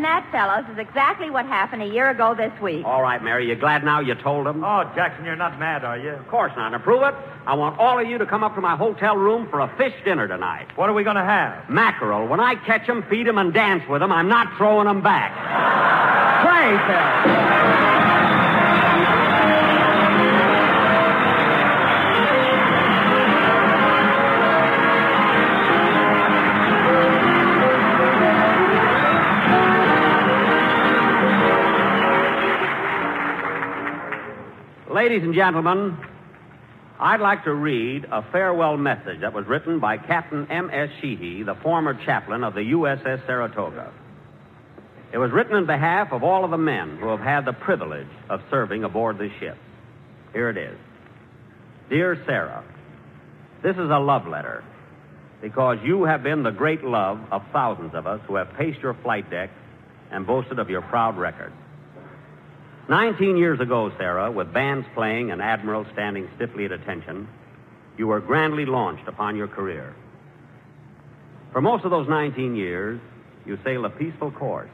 And 0.00 0.06
that, 0.06 0.26
fellows, 0.32 0.64
is 0.72 0.78
exactly 0.78 1.28
what 1.28 1.44
happened 1.44 1.82
a 1.82 1.86
year 1.86 2.08
ago 2.08 2.34
this 2.34 2.58
week. 2.62 2.86
All 2.86 3.02
right, 3.02 3.22
Mary, 3.22 3.46
you 3.46 3.54
glad 3.54 3.84
now 3.84 4.00
you 4.00 4.14
told 4.14 4.46
him? 4.46 4.64
Oh, 4.64 4.90
Jackson, 4.94 5.26
you're 5.26 5.36
not 5.36 5.58
mad, 5.58 5.84
are 5.84 5.98
you? 5.98 6.12
Of 6.12 6.26
course 6.28 6.52
not. 6.56 6.70
To 6.70 6.78
prove 6.78 7.02
it, 7.02 7.14
I 7.46 7.54
want 7.54 7.78
all 7.78 7.98
of 8.00 8.08
you 8.08 8.16
to 8.16 8.24
come 8.24 8.42
up 8.42 8.54
to 8.54 8.62
my 8.62 8.76
hotel 8.76 9.14
room 9.14 9.46
for 9.50 9.60
a 9.60 9.68
fish 9.76 9.92
dinner 10.02 10.26
tonight. 10.26 10.68
What 10.74 10.88
are 10.88 10.94
we 10.94 11.04
going 11.04 11.16
to 11.16 11.22
have? 11.22 11.68
Mackerel. 11.68 12.26
When 12.28 12.40
I 12.40 12.54
catch 12.54 12.88
'em, 12.88 13.02
feed 13.10 13.28
'em, 13.28 13.36
and 13.36 13.52
dance 13.52 13.86
with 13.90 14.02
'em, 14.02 14.10
I'm 14.10 14.28
not 14.28 14.56
throwing 14.56 14.88
'em 14.88 15.02
back. 15.02 15.32
Play, 16.48 16.78
Phil. 16.88 18.09
Ladies 35.10 35.24
and 35.24 35.34
gentlemen, 35.34 35.98
I'd 37.00 37.18
like 37.18 37.42
to 37.42 37.52
read 37.52 38.04
a 38.12 38.22
farewell 38.30 38.76
message 38.76 39.22
that 39.22 39.32
was 39.32 39.44
written 39.44 39.80
by 39.80 39.96
Captain 39.96 40.46
M.S. 40.48 40.88
Sheehy, 41.00 41.42
the 41.42 41.56
former 41.56 41.94
chaplain 42.04 42.44
of 42.44 42.54
the 42.54 42.60
USS 42.60 43.26
Saratoga. 43.26 43.90
It 45.12 45.18
was 45.18 45.32
written 45.32 45.56
in 45.56 45.66
behalf 45.66 46.12
of 46.12 46.22
all 46.22 46.44
of 46.44 46.52
the 46.52 46.58
men 46.58 46.96
who 46.98 47.08
have 47.08 47.18
had 47.18 47.44
the 47.44 47.52
privilege 47.52 48.06
of 48.28 48.40
serving 48.52 48.84
aboard 48.84 49.18
this 49.18 49.32
ship. 49.40 49.58
Here 50.32 50.48
it 50.48 50.56
is. 50.56 50.78
Dear 51.88 52.22
Sarah, 52.24 52.62
this 53.64 53.74
is 53.74 53.90
a 53.90 53.98
love 53.98 54.28
letter 54.28 54.62
because 55.42 55.78
you 55.82 56.04
have 56.04 56.22
been 56.22 56.44
the 56.44 56.52
great 56.52 56.84
love 56.84 57.18
of 57.32 57.42
thousands 57.52 57.96
of 57.96 58.06
us 58.06 58.20
who 58.28 58.36
have 58.36 58.54
paced 58.54 58.78
your 58.78 58.94
flight 59.02 59.28
deck 59.28 59.50
and 60.12 60.24
boasted 60.24 60.60
of 60.60 60.70
your 60.70 60.82
proud 60.82 61.18
record. 61.18 61.52
Nineteen 62.90 63.36
years 63.36 63.60
ago, 63.60 63.92
Sarah, 63.98 64.32
with 64.32 64.52
bands 64.52 64.84
playing 64.94 65.30
and 65.30 65.40
admirals 65.40 65.86
standing 65.92 66.28
stiffly 66.34 66.64
at 66.64 66.72
attention, 66.72 67.28
you 67.96 68.08
were 68.08 68.18
grandly 68.18 68.66
launched 68.66 69.06
upon 69.06 69.36
your 69.36 69.46
career. 69.46 69.94
For 71.52 71.60
most 71.60 71.84
of 71.84 71.92
those 71.92 72.08
19 72.08 72.56
years, 72.56 73.00
you 73.46 73.56
sailed 73.62 73.84
a 73.84 73.90
peaceful 73.90 74.32
course. 74.32 74.70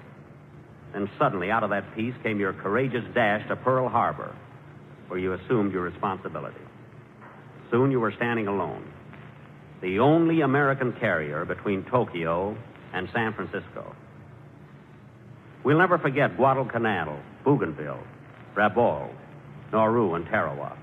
Then 0.94 1.10
suddenly, 1.18 1.50
out 1.50 1.62
of 1.62 1.68
that 1.68 1.94
peace, 1.94 2.14
came 2.22 2.40
your 2.40 2.54
courageous 2.54 3.04
dash 3.12 3.46
to 3.48 3.56
Pearl 3.56 3.86
Harbor, 3.86 4.34
where 5.08 5.20
you 5.20 5.34
assumed 5.34 5.74
your 5.74 5.82
responsibility. 5.82 6.56
Soon 7.70 7.90
you 7.90 8.00
were 8.00 8.12
standing 8.12 8.48
alone, 8.48 8.82
the 9.82 9.98
only 9.98 10.40
American 10.40 10.94
carrier 10.94 11.44
between 11.44 11.84
Tokyo 11.84 12.56
and 12.94 13.10
San 13.12 13.34
Francisco. 13.34 13.94
We'll 15.64 15.76
never 15.76 15.98
forget 15.98 16.38
Guadalcanal, 16.38 17.20
Bougainville, 17.46 18.02
Rabaul, 18.56 19.08
Nauru, 19.72 20.14
and 20.14 20.26
Tarawa. 20.26 20.76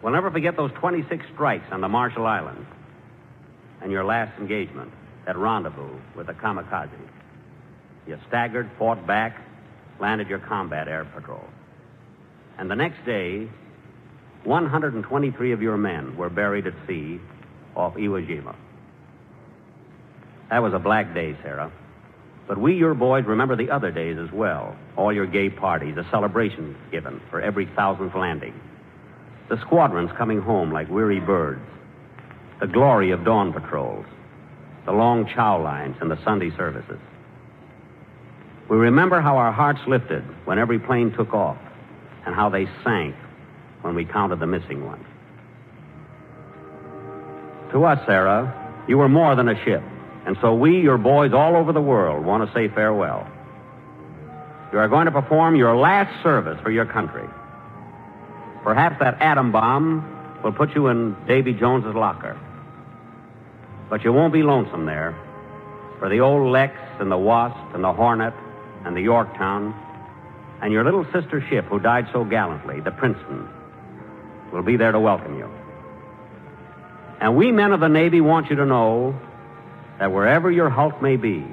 We'll 0.00 0.12
never 0.12 0.30
forget 0.30 0.56
those 0.56 0.70
26 0.78 1.26
strikes 1.34 1.66
on 1.72 1.80
the 1.80 1.88
Marshall 1.88 2.24
Islands 2.24 2.66
and 3.82 3.90
your 3.90 4.04
last 4.04 4.38
engagement, 4.38 4.92
that 5.26 5.36
rendezvous 5.36 5.98
with 6.16 6.28
the 6.28 6.34
kamikaze. 6.34 6.90
You 8.06 8.18
staggered, 8.28 8.70
fought 8.78 9.06
back, 9.06 9.36
landed 9.98 10.28
your 10.28 10.38
combat 10.38 10.86
air 10.86 11.04
patrol. 11.04 11.44
And 12.56 12.70
the 12.70 12.76
next 12.76 13.04
day, 13.04 13.48
123 14.44 15.52
of 15.52 15.62
your 15.62 15.76
men 15.76 16.16
were 16.16 16.30
buried 16.30 16.66
at 16.66 16.74
sea 16.86 17.20
off 17.74 17.94
Iwo 17.94 18.26
Jima. 18.26 18.54
That 20.48 20.62
was 20.62 20.74
a 20.74 20.78
black 20.78 21.12
day, 21.12 21.36
Sarah. 21.42 21.72
But 22.50 22.58
we, 22.58 22.74
your 22.74 22.94
boys, 22.94 23.26
remember 23.26 23.54
the 23.54 23.70
other 23.70 23.92
days 23.92 24.18
as 24.18 24.32
well. 24.32 24.76
All 24.96 25.12
your 25.12 25.24
gay 25.24 25.50
parties, 25.50 25.94
the 25.94 26.04
celebrations 26.10 26.76
given 26.90 27.20
for 27.30 27.40
every 27.40 27.66
thousandth 27.76 28.16
landing. 28.16 28.60
The 29.48 29.60
squadrons 29.60 30.10
coming 30.18 30.40
home 30.40 30.72
like 30.72 30.90
weary 30.90 31.20
birds. 31.20 31.60
The 32.60 32.66
glory 32.66 33.12
of 33.12 33.24
dawn 33.24 33.52
patrols. 33.52 34.04
The 34.84 34.90
long 34.90 35.28
chow 35.32 35.62
lines 35.62 35.94
and 36.00 36.10
the 36.10 36.18
Sunday 36.24 36.50
services. 36.56 36.98
We 38.68 38.78
remember 38.78 39.20
how 39.20 39.36
our 39.36 39.52
hearts 39.52 39.82
lifted 39.86 40.24
when 40.44 40.58
every 40.58 40.80
plane 40.80 41.12
took 41.16 41.32
off 41.32 41.58
and 42.26 42.34
how 42.34 42.48
they 42.48 42.66
sank 42.82 43.14
when 43.82 43.94
we 43.94 44.04
counted 44.04 44.40
the 44.40 44.48
missing 44.48 44.84
ones. 44.84 45.06
To 47.70 47.84
us, 47.84 48.04
Sarah, 48.06 48.52
you 48.88 48.98
were 48.98 49.08
more 49.08 49.36
than 49.36 49.48
a 49.48 49.64
ship. 49.64 49.84
And 50.26 50.36
so 50.40 50.54
we, 50.54 50.80
your 50.80 50.98
boys 50.98 51.32
all 51.32 51.56
over 51.56 51.72
the 51.72 51.80
world, 51.80 52.24
want 52.24 52.46
to 52.46 52.54
say 52.54 52.68
farewell. 52.68 53.26
You 54.72 54.78
are 54.78 54.88
going 54.88 55.06
to 55.06 55.10
perform 55.10 55.56
your 55.56 55.76
last 55.76 56.22
service 56.22 56.58
for 56.62 56.70
your 56.70 56.86
country. 56.86 57.26
Perhaps 58.62 58.96
that 59.00 59.20
atom 59.20 59.50
bomb 59.50 60.38
will 60.44 60.52
put 60.52 60.74
you 60.74 60.88
in 60.88 61.16
Davy 61.26 61.52
Jones's 61.54 61.94
locker. 61.94 62.38
But 63.88 64.04
you 64.04 64.12
won't 64.12 64.32
be 64.32 64.42
lonesome 64.42 64.86
there. 64.86 65.16
For 65.98 66.08
the 66.08 66.20
old 66.20 66.52
Lex 66.52 66.74
and 67.00 67.10
the 67.10 67.18
Wasp 67.18 67.74
and 67.74 67.82
the 67.82 67.92
Hornet 67.92 68.34
and 68.84 68.96
the 68.96 69.00
Yorktown 69.00 69.74
and 70.62 70.72
your 70.72 70.84
little 70.84 71.04
sister 71.12 71.44
ship 71.48 71.64
who 71.66 71.80
died 71.80 72.06
so 72.12 72.24
gallantly, 72.24 72.80
the 72.80 72.90
Princeton, 72.90 73.48
will 74.52 74.62
be 74.62 74.76
there 74.76 74.92
to 74.92 75.00
welcome 75.00 75.38
you. 75.38 75.50
And 77.20 77.36
we 77.36 77.52
men 77.52 77.72
of 77.72 77.80
the 77.80 77.88
Navy 77.88 78.20
want 78.20 78.50
you 78.50 78.56
to 78.56 78.66
know 78.66 79.18
that 80.00 80.10
wherever 80.10 80.50
your 80.50 80.70
hulk 80.70 81.02
may 81.02 81.16
be, 81.16 81.46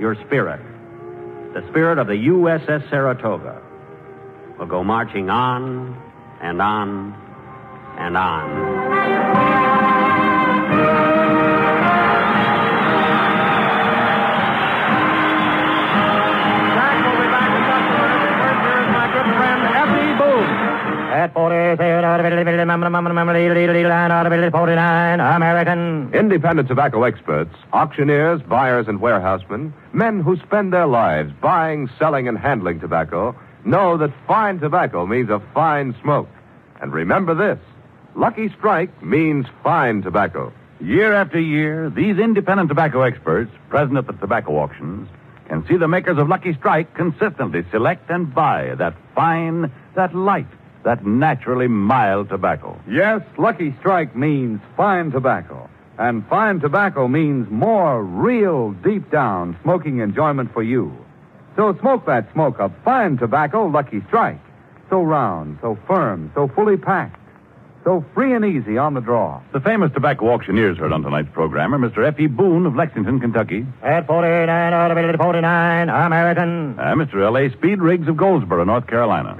your 0.00 0.16
spirit, 0.26 0.60
the 1.54 1.64
spirit 1.70 1.98
of 1.98 2.08
the 2.08 2.14
USS 2.14 2.90
Saratoga, 2.90 3.62
will 4.58 4.66
go 4.66 4.82
marching 4.82 5.30
on 5.30 5.96
and 6.42 6.60
on 6.60 7.14
and 7.96 8.16
on. 8.16 8.74
my 18.90 19.06
good 19.12 19.28
friend 19.36 19.62
F.E. 19.62 20.18
Boone. 20.18 20.50
At 21.14 21.32
49, 21.32 21.76
American. 25.20 26.12
Independent 26.14 26.68
tobacco 26.68 27.02
experts, 27.04 27.54
auctioneers, 27.72 28.40
buyers, 28.42 28.86
and 28.88 29.00
warehousemen, 29.00 29.72
men 29.92 30.20
who 30.20 30.36
spend 30.38 30.72
their 30.72 30.86
lives 30.86 31.32
buying, 31.40 31.88
selling, 31.98 32.28
and 32.28 32.38
handling 32.38 32.80
tobacco, 32.80 33.34
know 33.64 33.96
that 33.96 34.12
fine 34.26 34.58
tobacco 34.58 35.06
means 35.06 35.30
a 35.30 35.40
fine 35.52 35.94
smoke. 36.02 36.28
And 36.80 36.92
remember 36.92 37.34
this 37.34 37.58
Lucky 38.14 38.48
Strike 38.56 39.02
means 39.02 39.46
fine 39.62 40.02
tobacco. 40.02 40.52
Year 40.80 41.14
after 41.14 41.40
year, 41.40 41.90
these 41.90 42.18
independent 42.18 42.68
tobacco 42.68 43.02
experts, 43.02 43.50
present 43.70 43.96
at 43.96 44.06
the 44.06 44.12
tobacco 44.12 44.58
auctions, 44.58 45.08
can 45.48 45.66
see 45.66 45.76
the 45.76 45.88
makers 45.88 46.18
of 46.18 46.28
Lucky 46.28 46.54
Strike 46.54 46.94
consistently 46.94 47.64
select 47.70 48.10
and 48.10 48.34
buy 48.34 48.74
that 48.76 48.94
fine, 49.14 49.72
that 49.94 50.14
light, 50.14 50.46
that 50.84 51.04
naturally 51.04 51.66
mild 51.66 52.28
tobacco. 52.28 52.78
Yes, 52.88 53.22
Lucky 53.38 53.74
Strike 53.80 54.14
means 54.14 54.60
fine 54.76 55.10
tobacco. 55.10 55.68
And 55.98 56.26
fine 56.26 56.60
tobacco 56.60 57.08
means 57.08 57.48
more 57.50 58.02
real, 58.02 58.72
deep 58.72 59.10
down 59.10 59.56
smoking 59.62 59.98
enjoyment 60.00 60.52
for 60.52 60.62
you. 60.62 60.96
So 61.56 61.76
smoke 61.80 62.06
that 62.06 62.32
smoke 62.32 62.58
of 62.58 62.72
fine 62.84 63.16
tobacco, 63.16 63.66
Lucky 63.66 64.02
Strike. 64.08 64.40
So 64.90 65.02
round, 65.02 65.58
so 65.62 65.78
firm, 65.86 66.32
so 66.34 66.48
fully 66.48 66.76
packed. 66.76 67.20
So 67.84 68.02
free 68.14 68.32
and 68.34 68.44
easy 68.46 68.78
on 68.78 68.94
the 68.94 69.00
draw. 69.02 69.42
The 69.52 69.60
famous 69.60 69.92
tobacco 69.92 70.30
auctioneers 70.32 70.78
heard 70.78 70.90
on 70.90 71.02
tonight's 71.02 71.28
program 71.34 71.74
are 71.74 71.78
Mr. 71.78 72.06
F.E. 72.08 72.28
Boone 72.28 72.64
of 72.64 72.74
Lexington, 72.74 73.20
Kentucky, 73.20 73.66
At 73.82 74.06
49, 74.06 75.16
49, 75.18 75.88
American. 75.90 76.78
and 76.78 77.00
Mr. 77.00 77.22
L.A. 77.22 77.50
Speed 77.52 77.80
Riggs 77.82 78.08
of 78.08 78.16
Goldsboro, 78.16 78.64
North 78.64 78.86
Carolina. 78.86 79.36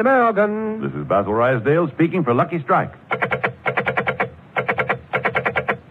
American. 0.00 0.82
This 0.82 0.92
is 0.92 1.04
Basil 1.08 1.32
Ruysdael 1.32 1.92
speaking 1.92 2.22
for 2.22 2.32
Lucky 2.32 2.60
Strike. 2.62 2.92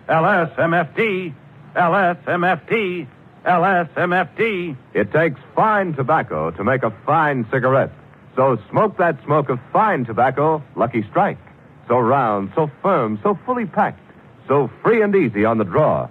LSMFT, 0.08 1.34
LSMFT, 1.76 3.08
LSMFT. 3.46 4.78
It 4.94 5.12
takes 5.12 5.40
fine 5.54 5.94
tobacco 5.96 6.52
to 6.52 6.64
make 6.64 6.84
a 6.84 6.92
fine 7.06 7.46
cigarette. 7.52 7.92
So 8.38 8.58
smoke 8.70 8.98
that 8.98 9.18
smoke 9.26 9.50
of 9.50 9.60
fine 9.74 10.06
tobacco, 10.06 10.64
Lucky 10.76 11.04
Strike. 11.10 11.40
So 11.88 11.98
round, 11.98 12.52
so 12.56 12.70
firm, 12.84 13.20
so 13.24 13.38
fully 13.48 13.66
packed, 13.66 14.00
so 14.48 14.70
free 14.84 15.02
and 15.02 15.16
easy 15.16 15.44
on 15.44 15.58
the 15.58 15.64
draw. 15.64 16.08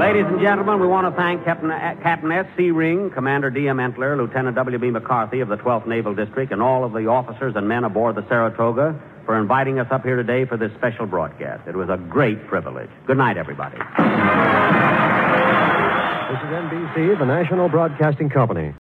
Ladies 0.00 0.24
and 0.26 0.40
gentlemen, 0.40 0.80
we 0.80 0.86
want 0.86 1.06
to 1.06 1.20
thank 1.20 1.44
Captain, 1.44 1.70
uh, 1.70 1.96
Captain 2.02 2.32
S.C. 2.32 2.70
Ring, 2.70 3.10
Commander 3.10 3.50
D.M. 3.50 3.76
Entler, 3.76 4.16
Lieutenant 4.16 4.56
W.B. 4.56 4.90
McCarthy 4.90 5.40
of 5.40 5.48
the 5.48 5.56
12th 5.56 5.86
Naval 5.86 6.14
District, 6.14 6.50
and 6.50 6.62
all 6.62 6.84
of 6.84 6.92
the 6.92 7.06
officers 7.06 7.54
and 7.56 7.68
men 7.68 7.84
aboard 7.84 8.16
the 8.16 8.26
Saratoga 8.26 8.98
for 9.26 9.30
for 9.30 9.38
inviting 9.38 9.78
us 9.78 9.86
up 9.92 10.02
here 10.02 10.16
today 10.16 10.44
for 10.44 10.56
this 10.56 10.72
special 10.76 11.06
broadcast. 11.06 11.68
It 11.68 11.76
was 11.76 11.88
a 11.88 11.96
great 11.96 12.48
privilege. 12.48 12.90
Good 13.06 13.16
night, 13.16 13.36
everybody. 13.36 13.76
This 16.30 16.38
is 16.42 16.50
NBC, 16.50 17.16
the 17.16 17.26
National 17.26 17.68
Broadcasting 17.68 18.28
Company. 18.28 18.68